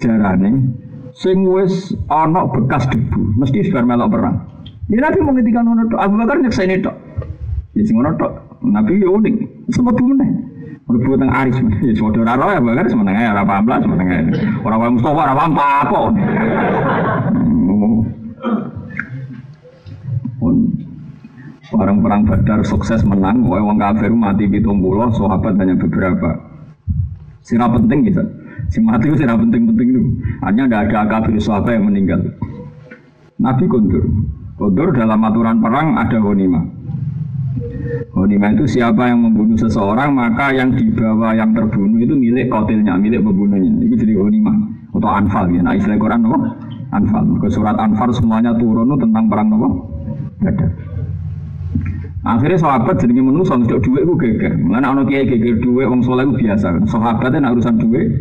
[0.00, 0.72] jarane
[1.12, 4.36] sing wis ana bekas debu, mesti sebar melok perang.
[4.88, 6.00] Ya Nabi mau ngendikan ngono tok.
[6.00, 6.96] Abu Bakar nyekseni tok.
[7.76, 8.32] Ya sing ngono tok.
[8.64, 9.68] Nabi yo unik.
[9.68, 10.28] Sempat meneh.
[10.88, 11.60] Mlebu teng Aris.
[11.84, 14.22] Ya saudara ora ya Bakar semeneng ae ora paham lah semeneng ae.
[14.64, 15.98] Ora wae Mustofa ora paham apa.
[21.70, 26.34] Orang perang Badar sukses menang, wong wong kafir mati pitung puluh, sahabat hanya beberapa.
[27.46, 28.22] Sira penting gitu.
[28.74, 30.02] Si mati itu sira penting-penting itu.
[30.42, 32.20] Hanya tidak ada kafir sahabat yang meninggal.
[33.38, 34.02] Nabi kondur.
[34.58, 36.60] Kondur dalam aturan perang ada honima.
[38.12, 43.22] Honima itu siapa yang membunuh seseorang maka yang dibawa yang terbunuh itu milik kotilnya, milik
[43.22, 43.70] pembunuhnya.
[43.86, 44.52] Itu jadi honima
[44.90, 45.62] atau anfal ya.
[45.62, 46.38] Nah istilah Quran apa?
[46.98, 47.24] Anfal.
[47.38, 49.68] Ke surat Anfal semuanya turun tentang perang apa?
[50.42, 50.89] Badar.
[52.20, 54.52] Akhirnya sahabat jadi menungso untuk duit gue geger.
[54.60, 56.84] Mana ono kiai geger duit, wong soleh gue biasa.
[56.84, 58.12] Sahabatnya nak urusan duit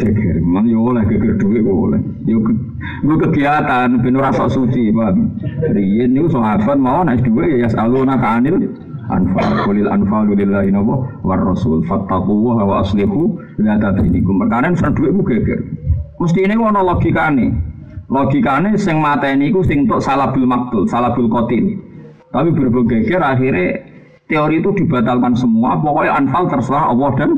[0.00, 0.40] geger.
[0.40, 2.00] Mana yo oleh geger duit gue oleh.
[2.24, 5.36] Yo gue kegiatan, penuh rasa suci, paham?
[5.76, 8.64] Riyen itu sahabat mau naik duit ya nak anil
[9.12, 14.40] anfal kulil anfal lillahi nawa war rasul fattaqullaha wa aslihu la tadinikum.
[14.40, 15.60] Perkara urusan duit gue geger.
[16.16, 17.52] Mesti ini ono logikane.
[18.08, 21.92] Logikane sing mateni iku sing salah salabul maktul, salabul qatil.
[22.34, 22.50] Tapi
[22.90, 23.78] geger akhirnya
[24.26, 25.78] teori itu dibatalkan semua.
[25.78, 27.30] Pokoknya anfal terserah Allah dan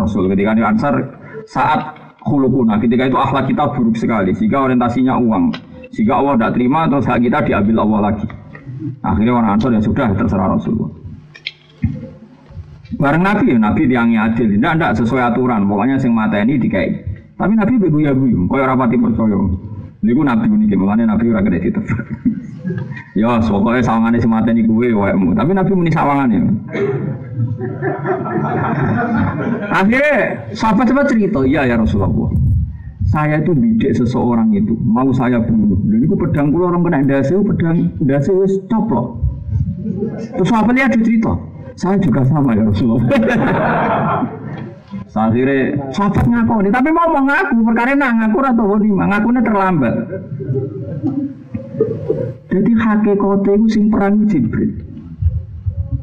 [0.00, 0.32] Rasul.
[0.32, 0.94] Ketika di Ansar
[1.44, 1.92] saat
[2.24, 4.32] khulukuna, ketika itu akhlak kita buruk sekali.
[4.32, 5.52] Jika orientasinya uang.
[5.92, 8.26] Jika Allah tidak terima, terus hak kita diambil Allah lagi.
[9.04, 10.90] Akhirnya orang Ansar ya sudah terserah Rasulullah.
[12.94, 14.56] Bareng Nabi ya, Nabi tiangnya adil.
[14.56, 15.68] Tidak, tidak sesuai aturan.
[15.68, 16.88] Pokoknya sing mata ini dikai.
[17.34, 19.36] Tapi Nabi beguya ya guyu, kaya rapati percaya.
[20.00, 21.98] Niku Nabi ini, makanya Nabi ora kena ditebak.
[23.14, 25.36] Ya, pokoknya sawangannya si mata ini gue, wayemu.
[25.36, 26.40] Tapi Nabi muni sawangannya.
[29.74, 30.16] Akhirnya
[30.54, 32.32] sahabat-sahabat cerita, iya ya Rasulullah.
[33.04, 35.76] Saya itu bidik seseorang itu, mau saya bunuh.
[35.86, 39.20] Dan itu pedang pulau orang kena dasi, pedang dasi wis coplok.
[40.34, 41.36] Terus apa lihat cerita?
[41.76, 43.04] Saya juga sama ya Rasulullah.
[45.14, 49.94] Akhirnya sahabat ngaku tapi mau ngaku perkara nak ngaku atau ngaku terlambat.
[52.50, 54.94] Jadi hakikatnya itu sing perang Jibril.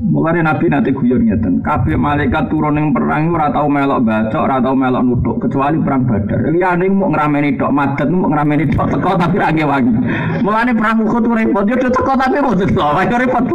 [0.01, 4.73] Mulai Nabi nanti guyon ngeten, kabeh malaikat turun yang perang ora melok baca, ora tau
[4.73, 6.49] melok nutuk kecuali perang Badar.
[6.49, 9.93] Liyane mau ngrameni tok, madet mau ngrameni tok teko tapi ra wangi.
[10.41, 13.45] Mulane perang Uhud repot, yo teko tapi mau tok, wae repot.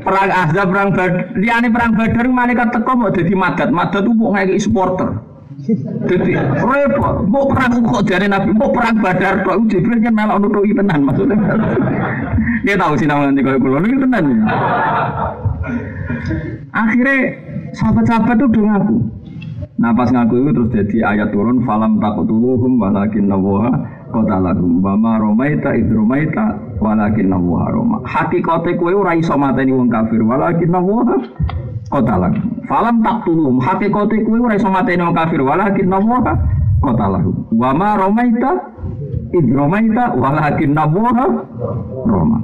[0.00, 4.32] Perang Ahzab, perang Badar, liyane perang Badar malaikat teko mau dadi madet, madet ku mau
[4.32, 5.35] ngeki supporter.
[5.66, 6.30] Jadi
[6.62, 11.02] repot, mau perang kok dari Nabi, mau perang Badar tok Jibril kan melok nutuki tenan
[11.02, 11.36] maksudnya.
[12.62, 14.24] Dia tahu sih namanya kalau kulo ini tenan.
[16.70, 17.18] Akhirnya
[17.74, 18.96] sahabat-sahabat itu udah ngaku.
[19.76, 23.74] Nah pas ngaku itu terus jadi ayat turun falam takutuluhum walakin nawaha
[24.14, 30.24] kotalahum wama romaita id romaita walakin nawaha roma hakikate kowe ora iso mateni wong kafir
[30.24, 31.20] walakin nawaha
[31.88, 36.34] kotalahum falam taktuluhum hakikate kowe ora iso mateni wong kafir walakin nawaha
[36.82, 38.52] kotalahum wama romaita
[39.30, 41.26] id romaita walakin nawaha
[42.06, 42.38] roma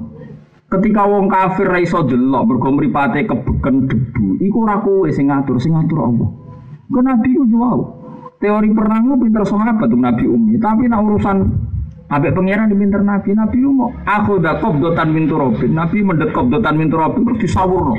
[0.72, 5.76] Ketika wong kafir ra iso delok mergo kebeken debu, iku ora kowe sing ngatur, sing
[5.76, 6.32] ngatur Allah.
[6.88, 7.78] Kok Nabi ku wow.
[8.40, 11.36] Teori perang ku pinter tuh Nabi Umi, tapi nak urusan
[12.12, 16.76] Abe pangeran di Nabi, Nabi mau aku udah kop dotan mintu robin, Nabi mendekop dotan
[16.76, 17.96] mintu robin terus disawurno.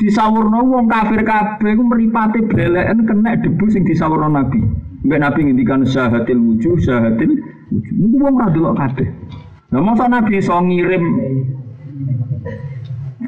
[0.00, 4.60] Disawurno wong kafir kabeh ku mripate bleleken kena debu sing disawurno Nabi.
[5.02, 7.38] Mbak Nabi ngendikan syahatil wujuh, syahatil
[7.70, 7.94] wujuh.
[7.98, 9.08] Niku wong ra delok kabeh.
[9.72, 11.04] Lah masa Nabi iso ngirim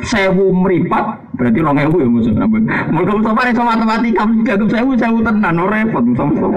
[0.03, 4.91] sewu meripat berarti rong ewu ya musuh musuh musuh apa sama matematika mesti gak sewu
[4.99, 6.51] sewu tenan ora repot musuh musuh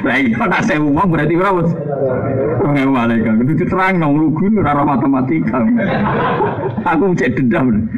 [0.00, 1.60] lah iya nak sewu uang berarti berapa
[2.64, 5.58] rong ewu malaikat itu diterang nong lugu ora matematika.
[6.80, 7.88] Aku cek dendam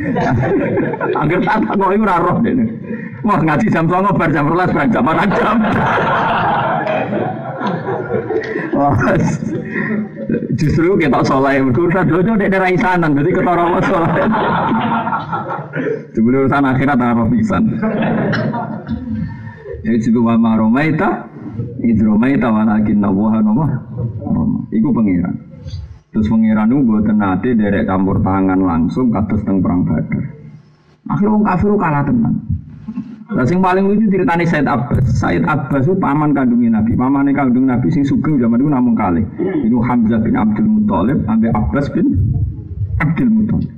[1.15, 2.67] agar tak iku ora roh dene
[3.23, 5.57] mau ngaji jam 09.00 bar jam 12 bar jam 4 jam
[10.57, 14.13] Justru kita soleh, urusan dojo dek daerah isanan, jadi ketara mas soleh.
[16.13, 17.63] Sebelum urusan akhirat harus pisan.
[19.83, 21.27] Jadi juga wa maromaita,
[21.83, 23.67] idromaita walakin nawaha nama.
[24.71, 25.37] Iku pengiran.
[26.13, 30.25] Terus pengiran itu buat nate derek campur tangan langsung kados teng perang badar.
[31.09, 32.35] Akhirnya orang kafir kalah tenan.
[33.33, 35.05] Nah, sing paling lucu ceritanya Said Abbas.
[35.09, 36.93] Said Abbas itu paman kandungnya Nabi.
[36.93, 39.25] Paman kandung Nabi sing sugeng zaman itu namun kali.
[39.65, 42.07] Itu Hamzah bin Abdul Muthalib sampai Abbas bin
[43.01, 43.73] Abdul Muthalib.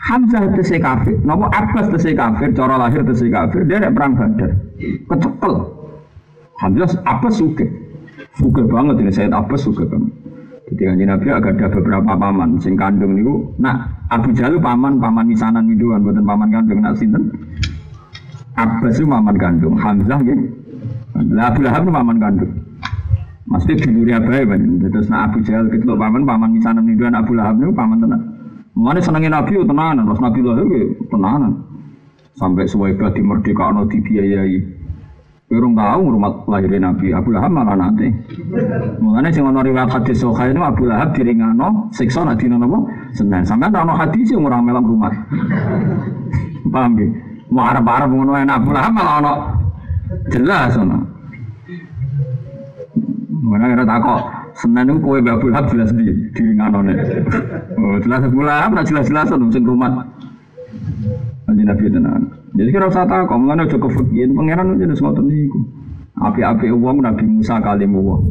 [0.00, 4.52] Hamzah tese kafir, nopo Abbas tese kafir, cara lahir tese kafir, dia ada perang Badar.
[4.80, 5.54] Kecekel.
[6.60, 7.66] Hamzah Abbas suge.
[8.36, 10.12] Suge banget ini Said Abbas suge banget.
[10.70, 13.42] Jadi kan Nabi agak ada beberapa paman sing kandung niku.
[13.58, 17.26] Nah, Abu Jalil paman paman misanan miduan buatan paman kandung nak sinten.
[18.60, 20.44] Abbas itu paman kandung, Hamzah gitu.
[21.32, 22.52] Lah Abu Lahab itu paman kandung.
[23.50, 24.60] Mesti dulure abae ban.
[24.78, 28.20] Terus nak Abu Jahal kecelok paman paman misanan itu anak Abu Lahab itu paman tenan.
[28.78, 31.52] Mana senengin Nabi itu tenanan, terus Nabi lahir itu tenanan.
[32.38, 34.78] Sampai suwaiba di merdeka no dibiayai.
[35.50, 38.06] Kurang tahu rumah lahir Nabi Abu Lahab malah nanti.
[39.02, 42.78] Mengenai sing ono riwayat hadis Sahih itu Abu Lahab diringano siksa nak dina napa?
[43.18, 43.42] Senin.
[43.42, 45.10] Sampeyan ono hadis yang orang melam rumah.
[46.72, 47.29] Paham gitu?
[47.50, 49.32] Mau arep-arep ngono enak pula malah ono
[50.30, 50.98] jelas ono.
[53.42, 54.20] Mana kira takok
[54.54, 56.94] Senin itu kue babul hab jelas di di nganone.
[57.74, 60.06] Oh jelas pula apa jelas-jelas ono sing rumah.
[61.50, 62.22] Nanti nabi tenan.
[62.54, 65.60] Jadi kira usah takok mengenai ojo kefikiran pangeran itu jelas ngotot niku.
[66.20, 68.22] Api-api uang Nabi Musa kali uang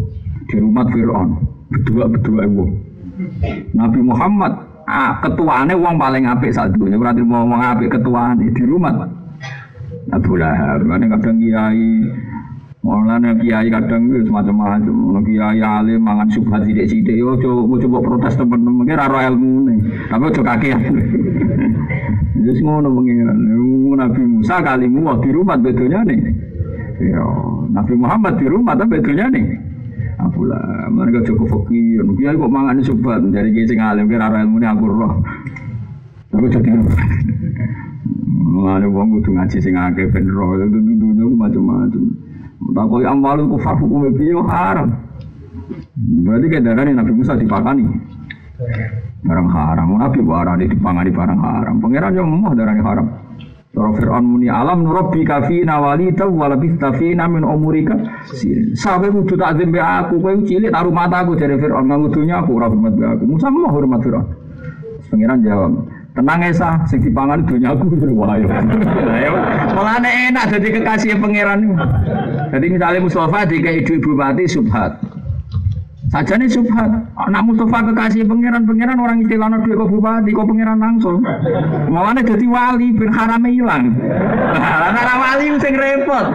[0.45, 1.29] di rumah Fir'aun
[1.73, 2.71] berdua-berdua uang.
[3.73, 6.89] Nabi Muhammad ah, ketuaannya uang paling apik saat itu.
[6.89, 9.05] Berarti mau ngomong apik ketuaan di rumah.
[10.09, 12.09] Abu Lahab, kadang kiai
[12.79, 14.95] Mulane kiai kadang itu semacam-macam.
[15.11, 19.77] Ono kiai alim mangan subhat sithik-sithik yo coba coba protes temen-temen ora ilmu nih.
[20.07, 20.79] Tapi ojo kakean.
[22.47, 23.37] Wis ngono pengiran.
[23.99, 26.19] Nabi Musa kalimu wah di rumah bedonya nih.
[27.03, 27.23] Ya,
[27.67, 29.03] Nabi Muhammad di rumah tapi
[30.19, 32.03] Apalah, mereka cukup fakir.
[32.19, 35.23] Dia kok mangan sobat dari kiai sing alim kira ilmu ini aku roh.
[36.35, 36.75] Aku jadi.
[38.35, 42.03] Mulane wong kudu ngaji sing akeh ben roh itu dunya macam-macam.
[42.75, 44.91] Takoi amal kufar hukum piye haram.
[45.95, 47.87] Berarti darah Nabi Musa dipakani.
[49.23, 51.75] Barang haram, Nabi barang dipangani barang haram.
[51.79, 53.07] Pangeran yang mau darah haram.
[53.69, 57.93] Cara Fir'aun muni alam nurabbi kafi nawali taw wala bistafina min umurika
[58.73, 62.65] Sampai kudu tak be aku kowe cilik taruh mataku dari Fir'aun nganggo dunya aku ora
[62.65, 63.23] hormat be aku.
[63.29, 64.25] Musa mau hormat Fir'aun.
[65.09, 65.73] Pangeran jawab,
[66.13, 68.57] tenang esa sing dipangan dunya aku wah ya.
[69.77, 71.77] Malah enak jadi kekasih pangeran.
[72.49, 74.97] Jadi misalnya Mustafa dikai ibu mati subhat.
[76.09, 76.89] Saja nih subhat.
[77.21, 81.21] Anak Mustafa kekasih pangeran pangeran orang istilah duit kok bupati kok pangeran langsung.
[81.85, 83.93] Mawane jadi wali ben harame hilang.
[84.89, 86.25] Anak wali sing repot.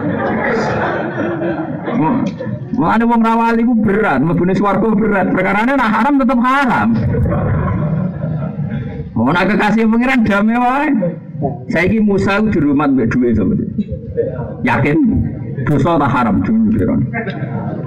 [2.75, 5.27] Mulane wong rawali ku berat, mlebune swarga berat.
[5.35, 6.89] Perkarane nak haram tetap haram.
[9.11, 10.87] Mau nak kekasih pangeran damai wae.
[11.69, 13.55] Saiki Musa di rumah mbek dhuwit sama
[14.63, 14.97] Yakin
[15.67, 16.87] dosa tak haram jujur.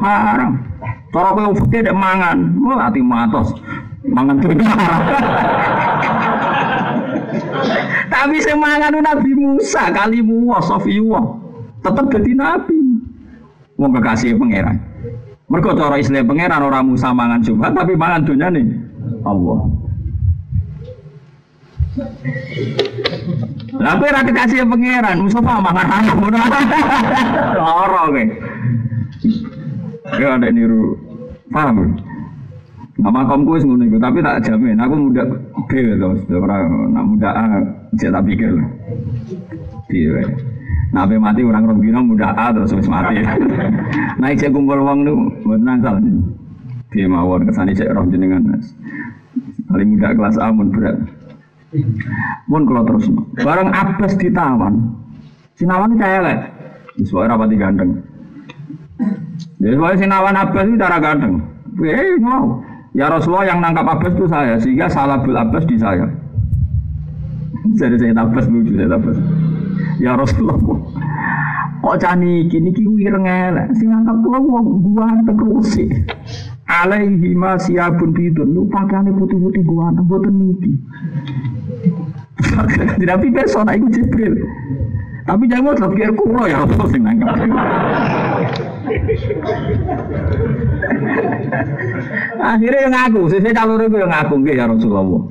[0.00, 0.60] Haram.
[1.08, 3.56] Cara kowe fikir dek mangan, mau ati matos.
[4.04, 4.68] Mangan dunia.
[8.12, 11.20] Tapi semangan Nabi Musa kalimu wa Sofiyuwa
[11.84, 12.78] tetap jadi nabi.
[13.78, 14.76] Wong kekasih pangeran.
[15.48, 18.66] Mereka cara istilah pangeran orang Musa mangan subhat tapi mangan dunia nih
[19.22, 19.58] Allah.
[23.78, 26.18] Lah kowe ora kekasih pangeran, Mustafa mangan haram.
[27.58, 28.24] Lara kowe.
[30.18, 30.96] Ya ada niru
[31.52, 31.94] paham.
[32.98, 34.82] Nama kamu gue ngono tapi tak jamin.
[34.82, 35.22] Aku muda
[35.70, 37.46] B terus, orang nak muda A,
[37.94, 38.66] saya tak pikir lah.
[40.90, 43.22] Nah, mati orang orang bina muda A terus wis mati.
[44.18, 46.02] Nah, cek kumpul uang nu, buat nangsal.
[46.90, 48.42] Dia mawon kesani cek roh jenengan.
[49.70, 50.98] Paling muda kelas A mun berat.
[52.48, 54.74] Mun kalau terus, barang abas ditawan.
[55.58, 56.38] Sinawan saya lah.
[57.04, 57.98] Suara rapati ganteng.
[59.58, 61.42] Jadi Sinawan Abbas itu cara ganteng.
[61.82, 62.62] Eh mau.
[62.94, 66.06] Ya Rasulullah yang nangkap Abbas itu saya, sehingga salah bil Abbas di saya.
[67.74, 69.18] Jadi saya Abbas lucu saya Abbas.
[69.98, 70.58] Ya Rasulullah.
[71.78, 73.70] Kok cani kini kini ireng elek.
[73.78, 75.78] Sing nangkap kula wong ganteng terus
[76.68, 78.50] Alaihi ma siapun bidun.
[78.54, 80.72] Lu pakaiane putih-putih ganteng boten niki.
[83.00, 84.34] Tidak pikir sona iku Jibril.
[85.28, 87.36] Tapi jangan mau terpikir kulo ya apa sing nangkap.
[92.38, 95.28] Akhirnya yang ngaku, saya calon itu yang ngaku ya Rasulullah.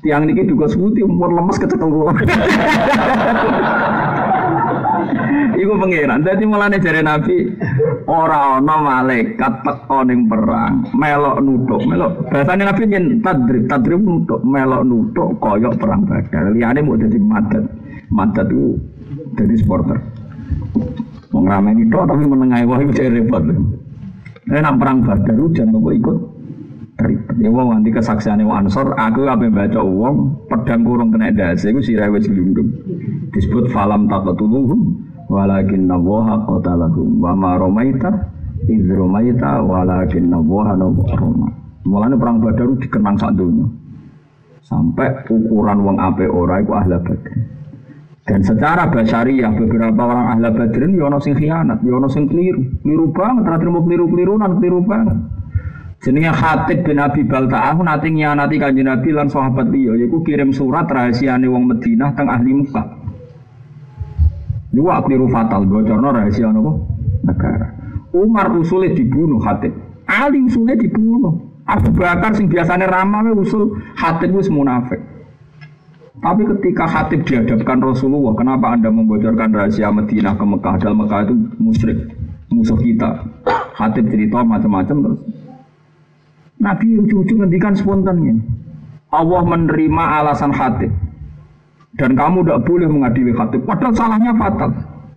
[0.00, 2.14] Tiang niki juga sebuti umur lemes kecekel kula.
[5.60, 6.22] Iku pangeran.
[6.22, 7.50] Dadi mulane jare Nabi
[8.06, 12.12] ora ana malaikat teko ning perang, melok nutuk, melok.
[12.30, 16.54] Bahasane Nabi nyen tadrib, tadrib nutuk, melok nutuk koyok perang Badar.
[16.54, 17.64] Liyane mau dadi madat.
[18.06, 18.78] Madat itu
[19.34, 19.98] jadi supporter.
[21.34, 23.42] Wong ramai itu tapi menengahi wah itu repot.
[24.46, 26.18] Nah, nang perang Badar hujan nopo ikut
[27.02, 27.36] ribet.
[27.42, 31.84] Ya wong nanti kesaksian wong Ansor, aku apa baca uang pedang kurung kena dasi, aku
[31.84, 32.72] sirah wes gelundung.
[33.34, 38.10] Disebut falam taqatuluhum walakin nawaha qatalahum wa ma romaita
[38.66, 40.74] idh romaita walakin nawaha
[41.18, 41.48] roma.
[41.86, 43.66] Mulanya perang Badar dikenang sak dunia.
[44.66, 47.38] Sampai ukuran wong ape ora iku ahla badar.
[48.26, 52.58] Dan secara basyariah beberapa orang ahli badrin yono ya sing khianat, yono ya sing keliru,
[52.82, 55.14] keliru banget, terakhir mau keliru keliru nan keliru banget.
[56.02, 60.90] Jenenge Khatib bin Abi Balta'ah nanti nyianati kanjeng Nabi lan sahabat liya yaiku kirim surat
[60.90, 63.05] rahasiane wong Madinah teng ahli Mekah.
[64.74, 66.72] Niku keliru fatal bocorno rahasia napa?
[67.26, 67.66] Negara.
[68.14, 69.72] Umar usulnya dibunuh Khatib.
[70.06, 71.34] Ali usulnya dibunuh.
[71.66, 75.02] Abu Bakar sing biasanya ramah usul Khatib wis munafik.
[76.16, 80.74] Tapi ketika Hatib dihadapkan Rasulullah, kenapa Anda membocorkan rahasia Madinah ke Mekah?
[80.80, 81.98] Dalam Mekah itu musyrik,
[82.48, 83.20] musuh kita.
[83.76, 85.20] Hatib cerita macam-macam terus.
[86.56, 88.40] Nabi ujung-ujung ngendikan spontan ini.
[89.12, 90.88] Allah menerima alasan Hatib.
[91.96, 93.64] Dan kamu tidak boleh mengadili Hatib.
[93.64, 94.70] Padahal salahnya fatal.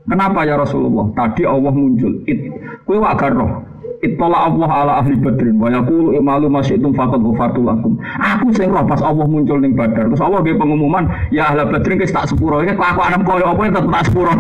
[0.09, 1.05] Kenapa ya Rasulullah?
[1.13, 2.23] Tadi Allah muncul.
[2.25, 2.39] It,
[2.87, 3.51] kue roh.
[3.99, 7.99] Itulah Allah ala ahli badrin wa yaqulu imalu masyitum faqad ghafartu lakum.
[8.15, 10.07] Aku sing roh pas Allah muncul ning Badar.
[10.07, 11.03] Terus Allah nggih pengumuman,
[11.35, 12.63] ya ahli badrin wis tak sepuro.
[12.63, 14.31] Iki kelakuan koyo apa tetep tak sepuro.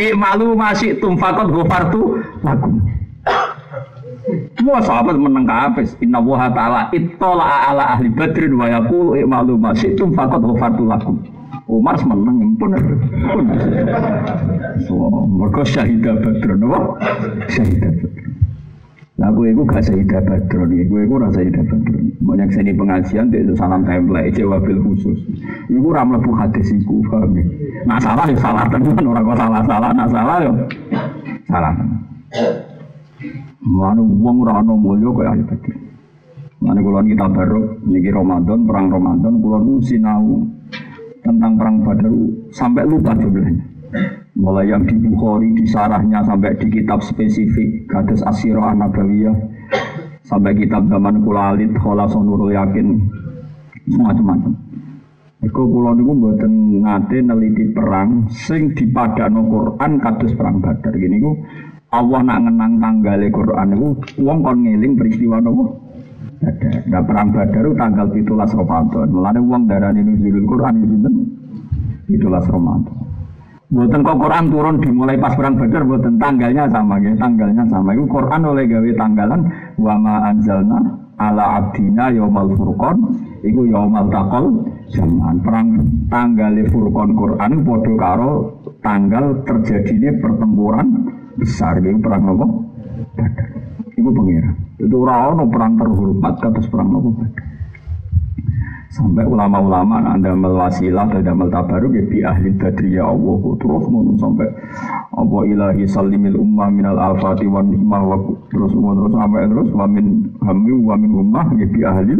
[0.16, 2.88] Imalu masyitum faqad ghafartu lakum.
[4.58, 5.96] Semua sahabat menang kafes.
[6.04, 11.16] Inna wa ta'ala ittala ala ahli badrin wa yaqulu i'malu ma syi'tum faqad ghafartu lakum.
[11.70, 12.74] Umar menang pun
[15.38, 16.98] mereka syahidah badr, no?
[17.46, 18.26] Syahidah badr.
[19.20, 21.94] Nah, gue itu gak syahidah badr nih, gue itu rasa syahidah badr.
[22.20, 25.18] Mau seni pengajian, itu salam template, jawabil khusus.
[25.70, 27.44] Iku ramlah bu hadis iku, paham ya?
[27.86, 30.52] Nah salah ya salah tenan, orang kok salah-salah, nah salah ya
[31.46, 31.72] salah.
[33.60, 35.72] Mana uang rano mulio kayak ahli badr.
[36.60, 40.44] Mana kulon kita baru, niki Ramadan, perang Ramadan, kulon sinau
[41.24, 42.12] tentang perang Badar
[42.52, 43.64] sampai lupa jumlahnya.
[44.36, 49.34] Mulai yang di Bukhari, di sarahnya sampai di kitab spesifik, Gadis Asyirah Nabawiyah,
[50.22, 52.86] sampai kitab zaman Kulalit, Kholason Nurul Yakin,
[53.98, 54.54] macam-macam.
[55.40, 60.92] Iku kula niku mboten ngate neliti perang sing dipadakno Quran kados perang Badar.
[60.92, 61.32] Gini ku
[61.90, 63.88] Allah nak ngenang tanggale Quran niku
[64.22, 65.90] wong kon ngeling peristiwa nopo?
[66.40, 66.72] Badar.
[66.86, 69.06] Nah perang Badar tanggal 17 Ramadan.
[69.10, 71.14] Mulane wong darani nuzulul Quran itu sinten?
[72.06, 72.96] 17 Ramadan.
[73.70, 77.94] Buatan kok Quran turun dimulai pas perang Badar buatan tanggalnya sama ya, tanggalnya sama.
[77.94, 79.40] Itu Quran oleh gawe tanggalan
[79.78, 80.78] wa ma anzalna
[81.20, 82.96] ala abdina yaumal furqan
[83.44, 85.68] iku yaumal taqal zaman perang
[86.08, 88.32] tanggal furqan Quran padha karo
[88.80, 90.86] tanggal terjadinya pertempuran
[91.40, 92.46] besar gitu perang apa?
[93.16, 93.48] Badar.
[93.96, 94.52] Iku pengira.
[94.76, 97.48] Itu ora ono perang terhormat kados perang Badar.
[98.90, 104.18] Sampai ulama-ulama anda wasilah dan damel tabaruk ya bi ahli badri ya Allah terus ngono
[104.18, 104.50] sampai
[105.14, 108.18] apa ilahi salimil ummah minal alfati wa nikmah wa
[108.50, 112.18] terus terus sampai terus wa min hammi wa min ummah ya ahli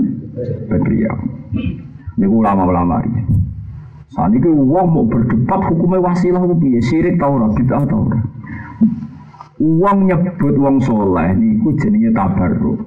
[0.70, 1.14] badri ya.
[2.14, 3.22] Ini ulama-ulama ini.
[4.14, 8.20] Saat ini uang mau berdebat hukumnya wasilah itu sirik tau ora bid'ah tau ora.
[9.60, 12.80] Uang nyebut uang soleh niku jenenge tabarruk.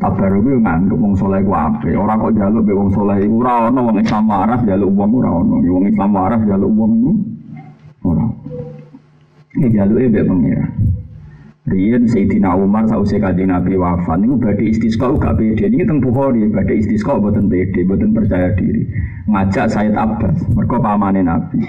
[0.00, 1.92] Tabarruk itu nganggep uang soleh ku ape.
[1.92, 5.30] Orang kok jaluk be wong soleh iku ora ono wong Islam waras jaluk uang ora
[5.44, 5.60] ono.
[5.60, 7.12] Wong Islam waras jaluk uang iku
[8.08, 8.24] ora.
[9.60, 10.66] Ini jaluke be pengira.
[11.64, 15.68] Rian Sayyidina Umar sausé kanjeng Nabi wafat niku badhe istisqa gak pede.
[15.68, 18.88] Niki teng Bukhari badhe istisqa boten pede, boten percaya diri.
[19.28, 21.60] Ngajak Sayyid Abbas, mergo pamane Nabi.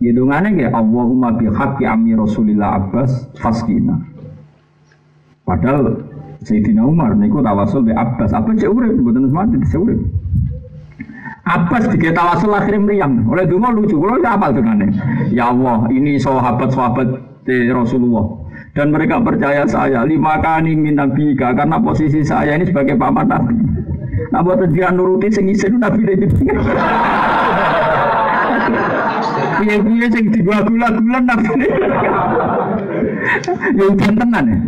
[0.00, 4.00] Hidungannya ya Allahumma bihaqqi ammi Rasulillah Abbas faskina.
[5.44, 6.08] Padahal
[6.40, 8.32] Sayyidina Umar niku tawasul be Abbas.
[8.32, 10.00] Abbas cek urip mboten mati cek urip.
[11.44, 13.28] Abbas dikira tawasul akhirnya meriang.
[13.28, 14.00] Oleh dungo lucu.
[14.00, 14.88] Kalau apa dengannya?
[15.36, 17.28] Ya Allah, ini sahabat-sahabat
[17.68, 18.40] Rasulullah
[18.72, 23.58] dan mereka percaya saya lima kali minabika karena posisi saya ini sebagai paman nabi.
[24.30, 24.62] Nah buat
[24.94, 26.30] nuruti sing isin nabi dari
[29.60, 30.88] Piye-piye sing digula-gula
[31.20, 31.46] nabi
[33.76, 34.58] Ya udan tenan ya.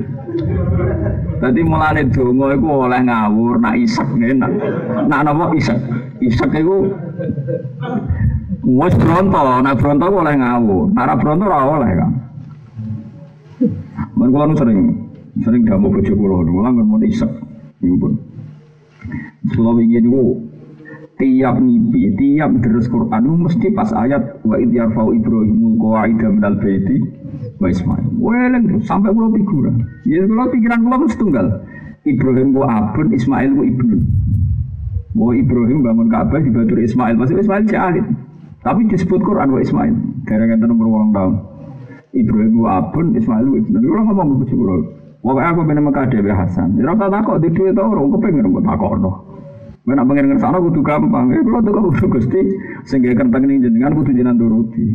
[1.42, 4.52] Tadi mulane donga iku oleh ngawur nak isak nak
[5.10, 5.78] nak napa isak.
[6.22, 6.86] Isak iku
[8.62, 10.86] wis bronto, nak bronto oleh ngawur.
[10.94, 12.12] Nak bronto ora oleh kan.
[14.12, 14.80] Mereka orang sering
[15.42, 17.30] sering gak mau bojo kula, kula nggak mau isek,
[17.80, 18.12] ibu pun.
[19.50, 20.22] Kalau ingin itu
[21.22, 26.98] tiap mimpi, tiap terus Quran mesti pas ayat wa id yarfau Ibrahimul qawaida minal baiti
[27.62, 28.06] wa Ismail.
[28.18, 29.86] Weleng sampai pulau figuran.
[30.02, 31.46] Ya pulau pikiran pulau mesti tunggal.
[32.02, 33.96] Ibrahim ku abun, Ismail ku ibnu.
[35.14, 38.06] Bahwa Ibrahim bangun Ka'bah di Batur Ismail, pasti Ismail alit.
[38.66, 39.94] Tapi disebut Quran wa Ismail.
[40.26, 41.34] Gara-gara nomor uang tahun.
[42.18, 43.76] Ibrahim wa abun, Ismail wa ibnu.
[43.78, 44.76] Kalau ngomong ke kulo.
[45.22, 46.74] Pokoknya aku pengen Mekah Dewi Hasan.
[46.74, 48.98] Ya rasa takut di duit tau orang kepengen buat takut.
[49.82, 51.34] Nak pengen ngersana kudu gampang.
[51.34, 52.40] Ya kalau tuh kudu gusti
[52.86, 54.94] sehingga kentang ini jenengan kudu jenengan turuti.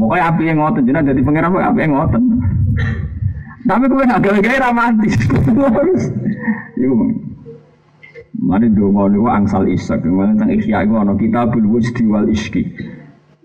[0.00, 2.22] Pokoknya api yang ngoten jenengan jadi pangeran pokoknya api yang ngoten.
[3.62, 5.14] Tapi gue nak gawe-gawe romantis.
[6.80, 6.94] Iku
[8.42, 12.64] Mari donga niku angsal isak, ngene tentang ikhya iku ana kitabul wujdi wal iski.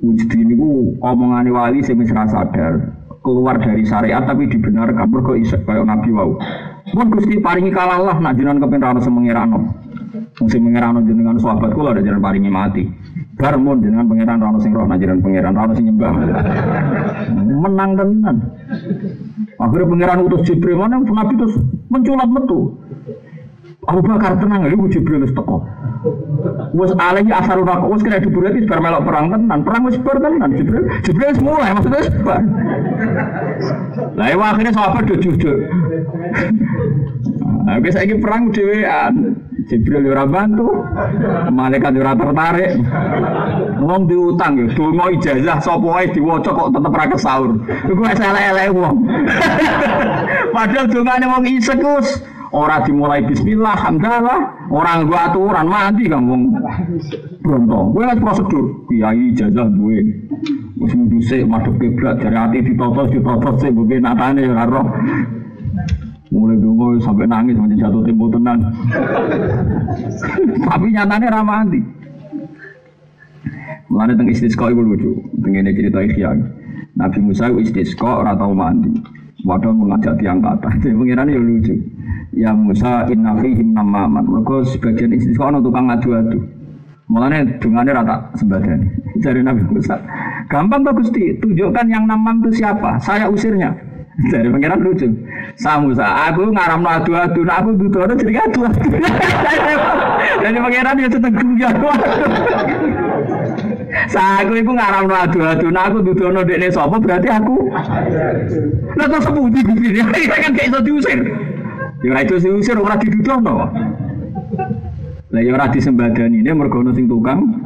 [0.01, 5.83] Wujdi niku omongane wali sing wis sadar keluar dari syariat tapi dibenarkan mergo isak kaya
[5.83, 6.39] Nabi wau.
[6.95, 9.86] Mun Gusti paringi kalalah nak jenengan kepen ra semengirano.
[10.47, 12.83] Sing mengirano jenengan sahabat kula ada jenengan paringi mati.
[13.37, 16.11] Bar jenengan pangeran ra sing roh jenengan pangeran ra sing nyembah.
[17.57, 18.37] Menang tenan.
[19.57, 21.55] Akhirnya pangeran utus Jibril mana Nabi terus
[21.91, 22.59] menculat metu.
[23.87, 25.63] Abu Bakar tenang, lu Jibril wis teko.
[26.75, 29.59] Wes alaihi asarun kok wes kena diburu iki bar melok perang tenan.
[29.63, 30.83] Perang wis bar tenan Jibril.
[31.07, 32.11] Jibril wis mulai maksudnya wis.
[34.19, 35.57] Lah iya akhirnya sahabat jujur.
[37.63, 39.39] Nah, wis saiki perang dhewean.
[39.71, 40.67] Jibril ora bantu.
[41.47, 42.71] Malaikat ora tertarik.
[43.79, 47.51] Wong diutang ya, donga ijazah sapa wae diwaca kok tetep ra kesaur.
[47.87, 48.95] Iku wis elek-elek wong.
[50.55, 51.79] Padahal dongane wong isek
[52.47, 56.35] Orang dimulai bismillah, alhamdulillah, orang gua aturan mati kamu
[57.43, 57.79] Bronto.
[57.91, 59.97] Gue kan prosedur, kiai jajah gue.
[60.77, 60.93] Wis
[61.27, 64.83] sik madhep kiblat dari hati ditotos ditotos sik mungkin natane ya karo.
[66.27, 68.59] Mulai dulu sampai nangis macam jatuh tempo tenang.
[70.67, 71.79] Tapi nyatanya ramah mati.
[73.87, 75.11] Mulane teng istisqa iku lucu.
[75.39, 76.35] Tengene cerita Ihya.
[76.99, 78.91] Nabi Musa istisqa ora tau mandi.
[79.45, 80.69] Wadah mengajak tiang kata.
[80.81, 81.75] Jadi pengiran ya lucu.
[82.33, 84.25] Ya Musa inna fihim namaman.
[84.25, 86.41] Mereka sebagian istisqa ono tukang adu-adu.
[87.07, 88.83] Mulanya dungane rata sebagian.
[89.21, 89.95] Jadi Nabi Musa,
[90.51, 92.99] gampang tuh Gusti, tunjukkan yang namam itu siapa?
[92.99, 93.71] Saya usirnya.
[94.33, 95.05] Dari pengiran lucu.
[95.61, 98.81] Sa Musa, aku ngaram adu-adu, nah aku butuh jadi adu-adu.
[100.37, 101.75] Jadi pengiran ya guyon.
[104.05, 107.57] Saku iku ngaram adu-adu, nah aku dudono dekne sapa berarti aku.
[108.93, 110.05] Lah kok sepundi kupine?
[110.05, 111.19] kan gak iso diusir.
[112.05, 113.65] Ya ora iso diusir ora didudono.
[115.33, 117.59] Lah ya ora disembadani ini mergo ono sing tukang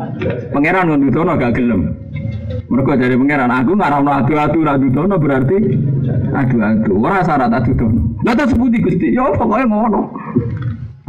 [0.56, 1.82] pangeran ngono dudono gak gelem.
[2.72, 5.58] Mergo dari pangeran aku ngaram adu-adu ra dudono berarti
[6.32, 6.92] adu-adu.
[6.96, 8.16] Ora syarat adu-dono.
[8.24, 9.12] Lah terus sepundi Gusti?
[9.12, 10.16] Ya pokoknya ngono.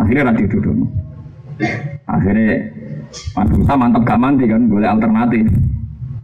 [0.03, 0.85] Akhirnya ra didudono.
[2.11, 2.82] Akhirnya
[3.37, 5.45] Mas Musa mantap gak mandi kan, boleh alternatif.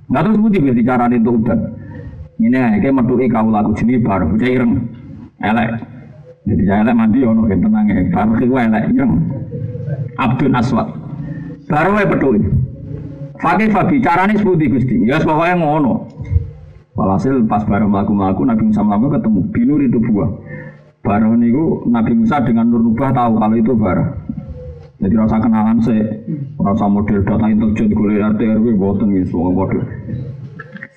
[0.08, 1.60] Nggak tahu sebuti biasa cara itu udah.
[2.38, 4.72] Ini kayak metu kau laku sini baru, udah ireng,
[5.42, 5.68] elek.
[6.48, 9.12] Jadi saya elek mandi ono yang tenang ya, baru kau elek ireng.
[10.16, 10.88] Abdul Aswad.
[11.68, 12.40] Baru saya peduli.
[13.38, 14.96] Fakih Fabi, caranya sebuti gusti.
[15.06, 16.10] Ya pokoknya ngono.
[16.98, 20.30] Walhasil pas baru melaku-melaku Nabi Musa melaku ketemu binur itu buah.
[21.06, 24.18] Baru niku Nabi Musa dengan Nur Nubah tahu kalau itu barah.
[24.98, 25.94] Jadi rasa kenalan sih,
[26.58, 29.86] rasa model data intelijen gue RT RW boten gitu, semua model.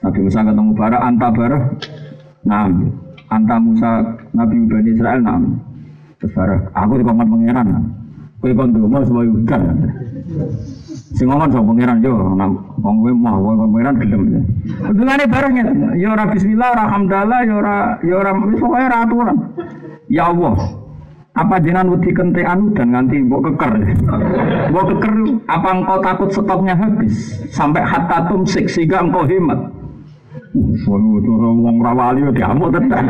[0.01, 1.57] Nabi Musa ketemu bara, anta bara,
[2.41, 2.89] nam,
[3.29, 5.61] anta Musa Nabi Bani Israel nam.
[6.17, 7.67] Terus bara, aku di kamar pangeran,
[8.41, 9.61] kue kon mau sebagai hutan.
[11.13, 14.21] Si ngomong sama pangeran yo, nam, wong kowe mah wong pangeran gelem.
[14.81, 19.37] Hubungane barengnya, yo ora bismillah, ora hamdalah, yo ora yo ora wis pokoke aturan.
[20.09, 20.57] Ya Allah,
[21.31, 23.71] apa jenengan wedi kente anu dan nganti mbok keker.
[24.67, 25.13] Mbok keker
[25.47, 29.71] apa engkau takut stoknya habis sampai hatta tumsik sehingga engkau hemat.
[30.51, 33.05] Waduh, itu wong rawali ya diamuk tenan.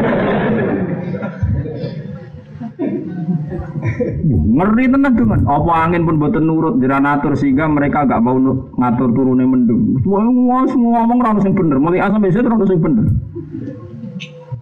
[4.30, 8.38] Ngeri tenan dengan apa angin pun boten nurut atur sehingga mereka gak mau
[8.78, 9.97] ngatur turunnya mendung.
[10.05, 13.05] Semua semua ngomong rano sing bener, mulai asam biasa rano sing bener.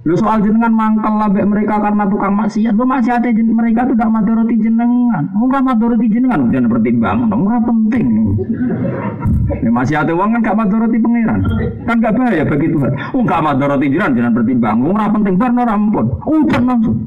[0.08, 2.72] Lu soal jenengan mangkel labek mereka karena tukang maksiat.
[2.72, 5.28] Lu maksiat mereka tuh tidak madoroti jenengan.
[5.36, 7.18] Enggak madoroti jenengan, jangan pertimbang.
[7.28, 8.08] Enggak penting.
[9.60, 11.40] Ya, maksiat uang kan gak madoroti pangeran.
[11.84, 12.92] Kan gak bahaya bagi Tuhan.
[12.96, 14.76] Enggak madoroti jenengan, jangan pertimbang.
[14.80, 16.06] Enggak penting bar no rampun.
[16.24, 16.98] Udah langsung.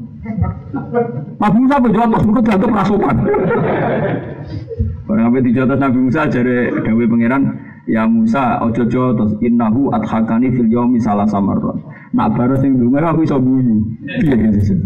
[1.41, 3.17] Nabi Musa berjawab pas mereka jatuh rasukan.
[5.11, 7.43] Orang apa dijatuh Nabi Musa jadi Dewi pangeran
[7.91, 11.83] Ya Musa, ojo terus innahu adhakani fil yomi salah samarron.
[12.13, 13.89] Nak baru sing dunga aku iso guyu.
[14.21, 14.77] Piye gitu.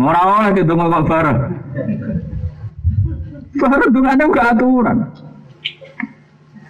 [0.00, 1.34] Ora oleh ke donga kok baru.
[3.58, 4.98] Baru dungane gak aturan.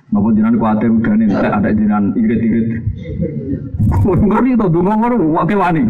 [0.09, 2.81] Napa jenengan kuatir udane nek ada jenengan irit-irit.
[4.03, 5.83] Ngerti to donga ngono wake wani.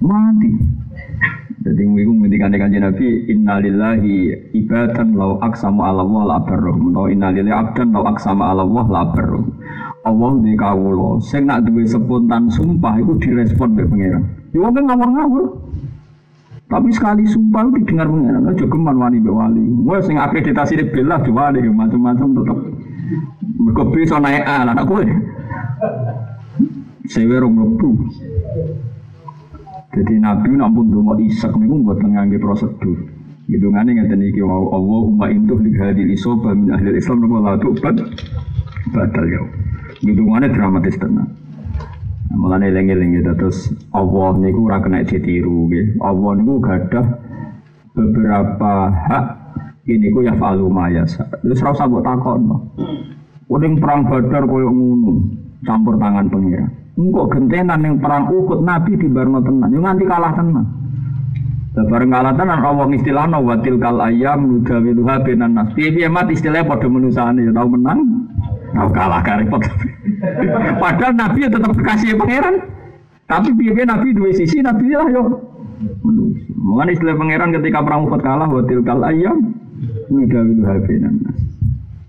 [0.00, 0.50] Mati.
[1.60, 6.36] Jadi minggu ngendikan kanjeng Nabi innalillahi ibadan lau aksamu ala Allah la.
[6.40, 9.02] Atau innalillahi abdan lau aksamu ala Allah la.
[10.00, 14.24] Allah di kawulo, sing nak duwe spontan sumpah itu direspon oleh pangeran.
[14.56, 15.44] Ya wong kan ngawur-ngawur.
[16.72, 19.60] Tapi sekali sumpah itu didengar pangeran, aja geman wani mbek wali.
[19.84, 22.58] Wah sing akreditasi di bela diwali macam-macam tetep.
[23.60, 25.04] Mergo bisa naik A lah kowe.
[27.04, 27.76] Sewe rong.
[29.90, 33.10] Jadi Nabi nampun donga isak niku mboten ngangge prosedur.
[33.50, 37.98] Hidungane ngeten iki wau Allahumma intuh li hadil isoba min ahli Islam nopo la tubat
[38.94, 39.42] batal ya.
[40.54, 41.26] Dramatis tenan.
[42.30, 45.98] Nah, mulane eling-eling gitu terus Allah niku ora kena ditiru nggih.
[45.98, 47.06] Allah niku gadah
[47.90, 49.24] beberapa hak
[49.90, 51.02] ini ku ya falu maya.
[51.42, 52.06] Terus ora usah mbok
[53.82, 55.26] perang Badar koyo ngono,
[55.66, 56.70] campur tangan pengira.
[57.00, 60.68] Engkau gentenan yang perang Uhud Nabi di Barno tenan, yang nanti kalah tenan.
[61.70, 65.72] Bareng kalah tenan Allah istilahnya watil kal ayam nudawiluha benan nas.
[65.72, 68.28] Piye mat istilahnya pada menusane ya tahu menang,
[68.76, 69.64] tahu kalah repot.
[70.82, 72.68] Padahal Nabi ya tetap kekasih pangeran.
[73.24, 75.22] Tapi piye Nabi dua sisi Nabi lah yo.
[76.60, 79.56] Mengenai istilah pangeran ketika perang Uhud kalah watil kal ayam
[80.12, 81.59] nudawiluha benan nas.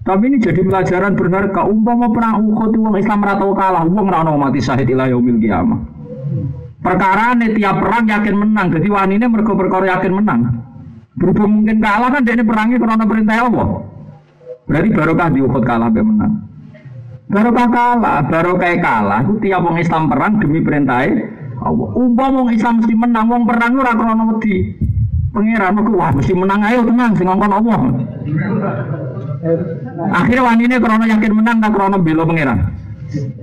[0.02, 1.62] Tapi ini jadi pelajaran berharga.
[1.70, 5.78] Umpama perang Uhud uang Islam ratau kalah, uang rano mati syahid ila yaumil kiamah.
[6.82, 8.68] Perkara ini tiap perang yakin menang.
[8.74, 10.42] Jadi wanine mergo perkara yakin menang.
[11.14, 13.68] Berhubung mungkin kalah kan dia ini perangnya karena perintah Allah.
[14.66, 16.34] Berarti barokah di Uhud kalah be menang.
[17.30, 19.22] Barokah kalah, barokah kalah.
[19.22, 21.06] Itu tiap orang Islam perang demi perintah
[21.62, 21.90] Allah.
[21.94, 23.94] Umpama wong Islam mesti menang, wong perang ora
[24.34, 24.56] wedi.
[25.32, 27.80] Pangeran aku wah mesti menang ayo tenang sing ngongkon Allah.
[30.12, 32.60] Akhirnya wanine krana yakin menang tak krana bela pangeran.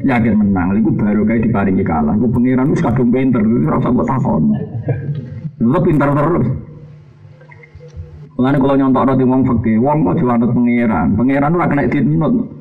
[0.04, 2.12] Yakin menang, iku baru kayak diparingi kalah.
[2.16, 4.44] Iku pangeran wis kadung pinter, ora usah mbok takon.
[5.64, 6.46] Lu pinter terus.
[8.38, 11.08] Mulane kalau nyontok di wong fakir, wong kok juanut pangeran.
[11.16, 12.57] Pangeran ora kena dinut.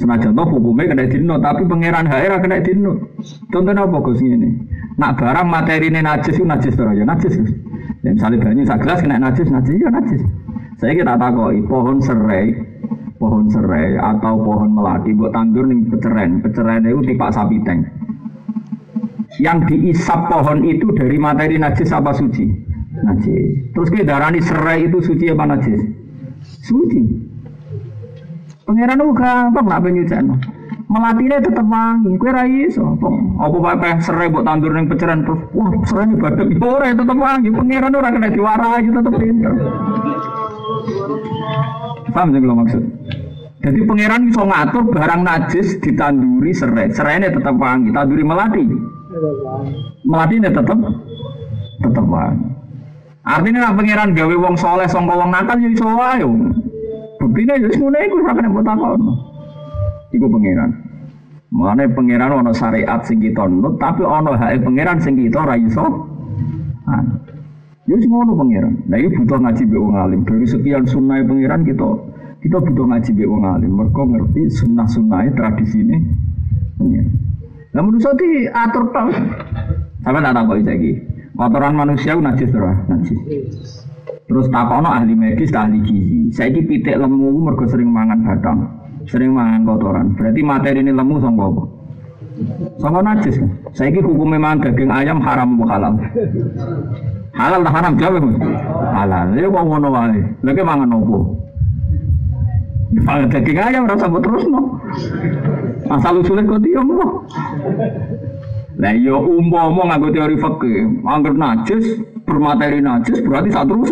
[0.00, 3.20] Senajan toh hukumnya kena dinut, tapi pangeran hae ora kena dinut.
[3.52, 4.48] Contohnya apa Gus ini?
[4.96, 7.36] Nak barang materi ini najis itu najis terus ya najis.
[7.36, 7.52] Gus.
[8.00, 10.24] Ya misalnya banyu sak kena najis, najis ya najis.
[10.80, 12.56] Saya kita takoi pohon serai,
[13.20, 16.40] pohon serai atau pohon melati buat tandur nih peceren.
[16.40, 17.84] Peceren itu tipe sapi tank.
[19.36, 22.48] Yang diisap pohon itu dari materi najis apa suci?
[23.04, 23.76] Najis.
[23.76, 25.80] Terus ke darani serai itu suci apa najis?
[26.64, 27.29] Suci.
[28.70, 30.30] Pangeran itu gampang nak penyucian.
[30.86, 32.86] Melatihnya tetap wangi, kue rai iso.
[33.42, 37.50] Apa pakai serai buat tandur yang peceran terus, wah serai ini badak, ora tetap wangi.
[37.50, 39.52] Pangeran orang kena diwarai tetap pinter.
[42.14, 42.82] Paham sih kalau maksud?
[43.58, 48.64] Jadi pangeran bisa ngatur barang najis ditanduri serai, serai ini tetap wangi, tanduri melati.
[50.06, 50.78] Melati ini tetap
[51.82, 52.46] tetap wangi.
[53.26, 56.22] Artinya nak pangeran gawe wong soleh sangka wong nakal ya iso wae.
[57.20, 59.00] Buktine ya ngene iku sak kena takon.
[60.16, 60.70] Iku pangeran.
[61.52, 65.84] Mulane pangeran ana syariat sing kita nut tapi ana hak pangeran sing kita ora iso.
[67.84, 68.88] Ya wis ngono pangeran.
[68.88, 70.20] Nah iki butuh ngaji mbek wong alim.
[70.24, 71.88] Dari sekian sunnah pangeran kita
[72.40, 73.72] kita butuh ngaji mbek wong alim.
[73.76, 75.96] Ngerti sunnah-sunnah tradisine
[76.80, 77.12] pangeran.
[77.76, 79.08] Lah menurut diatur tok.
[80.00, 80.92] Sampai tak tahu lagi.
[81.40, 83.20] Kotoran manusia itu najis terus, najis.
[84.30, 86.30] Terus takono ahli medis, ahli gizi.
[86.30, 88.62] Saya ini pitik lemu mergo sering mangan batang,
[89.10, 90.14] sering mangan kotoran.
[90.14, 91.62] Berarti materi ini lemu sama apa?
[92.78, 93.50] Sama najis kan?
[93.74, 95.92] Saya ini hukum memang daging ayam haram atau halal?
[97.34, 98.38] Halal tak haram jawab mas?
[98.94, 99.26] Halal.
[99.34, 100.22] Ya kok ngono wae.
[100.46, 101.18] Lagi mangan apa?
[103.02, 104.78] Mangan daging ayam rasa terus no.
[105.90, 107.26] Asal usulnya kok diam no.
[108.78, 113.90] Lah ya umpama nganggo teori fikih, anggap najis bermateri najis berarti sak terus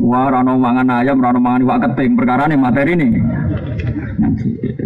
[0.00, 3.12] Wah, rano mangan ayam, rano mangan iwak keting, perkara nih materi nih.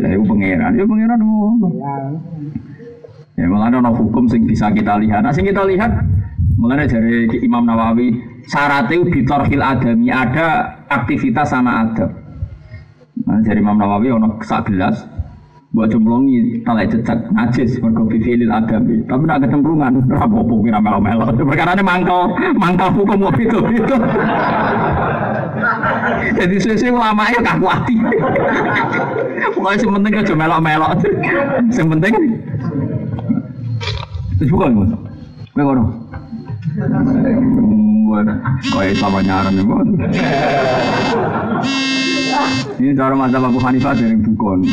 [0.03, 1.69] Lah itu pangeran, ya pangeran ngono.
[3.37, 5.21] Ya malah ada hukum sing bisa kita lihat.
[5.21, 5.93] Nah, sing kita lihat
[6.57, 8.17] mulai dari Imam Nawawi
[8.49, 12.17] syaratnya bitorhil adami ada aktivitas sama adab.
[13.29, 15.05] Nah, dari Imam Nawawi ono sak gelas
[15.75, 21.27] buat jumlongi talai jejak najis mergo bifilil adami tapi nak kecemplungan rapopo kira melo-melo.
[21.35, 23.97] Perkara ini mangkal mangkal hukum kok itu itu
[26.37, 27.97] jadi sesuai ulama ya kaku hati
[29.57, 30.91] pokoknya yang penting aja melok-melok
[31.75, 32.15] penting.
[34.37, 34.93] Terus bukan mas.
[35.57, 35.85] Gue ngono?
[38.69, 39.65] Kaya sama nyaran ya
[42.77, 44.69] Ini cara mata Abu Hanifah dari bukon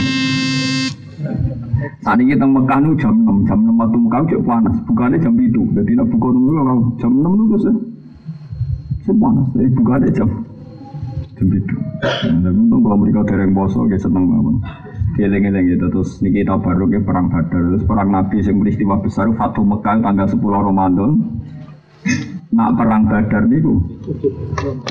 [2.04, 5.34] saat ini kita Mekah nu jam 6, jam 6 waktu Mekah cek panas, bukannya jam
[5.40, 5.62] itu.
[5.76, 7.74] Jadi nak buka nunggu kalau jam 6 itu terus ya.
[9.20, 10.30] panas, jadi bukannya jam
[11.36, 11.76] jam itu.
[12.00, 14.56] Tapi untung kalau mereka dereng boso, kayak seneng banget.
[15.14, 19.30] Geleng-geleng gitu, terus niki kita baru ke perang Badar, terus perang Nabi yang peristiwa besar,
[19.38, 21.12] Fatu Mekah tanggal 10 Ramadan.
[22.54, 23.82] Nak perang Badar niku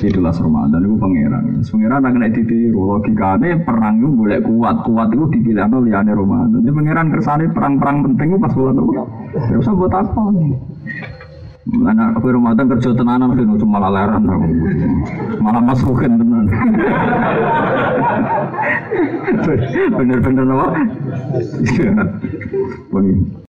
[0.03, 1.63] itulah Ramadan niku pangeran.
[1.63, 6.59] Pangeran nak kena ditiru logikane perang itu boleh kuat, kuat itu dipilih no liyane Ramadan.
[6.59, 8.99] Jadi pangeran kersane perang-perang penting pas bulan itu.
[9.53, 10.23] Ya usah buat apa.
[11.63, 14.43] Mana aku Ramadan kerja tenanan kan cuma laleran aku.
[15.39, 16.51] Malah masukin tenan.
[19.95, 20.67] Bener-bener apa?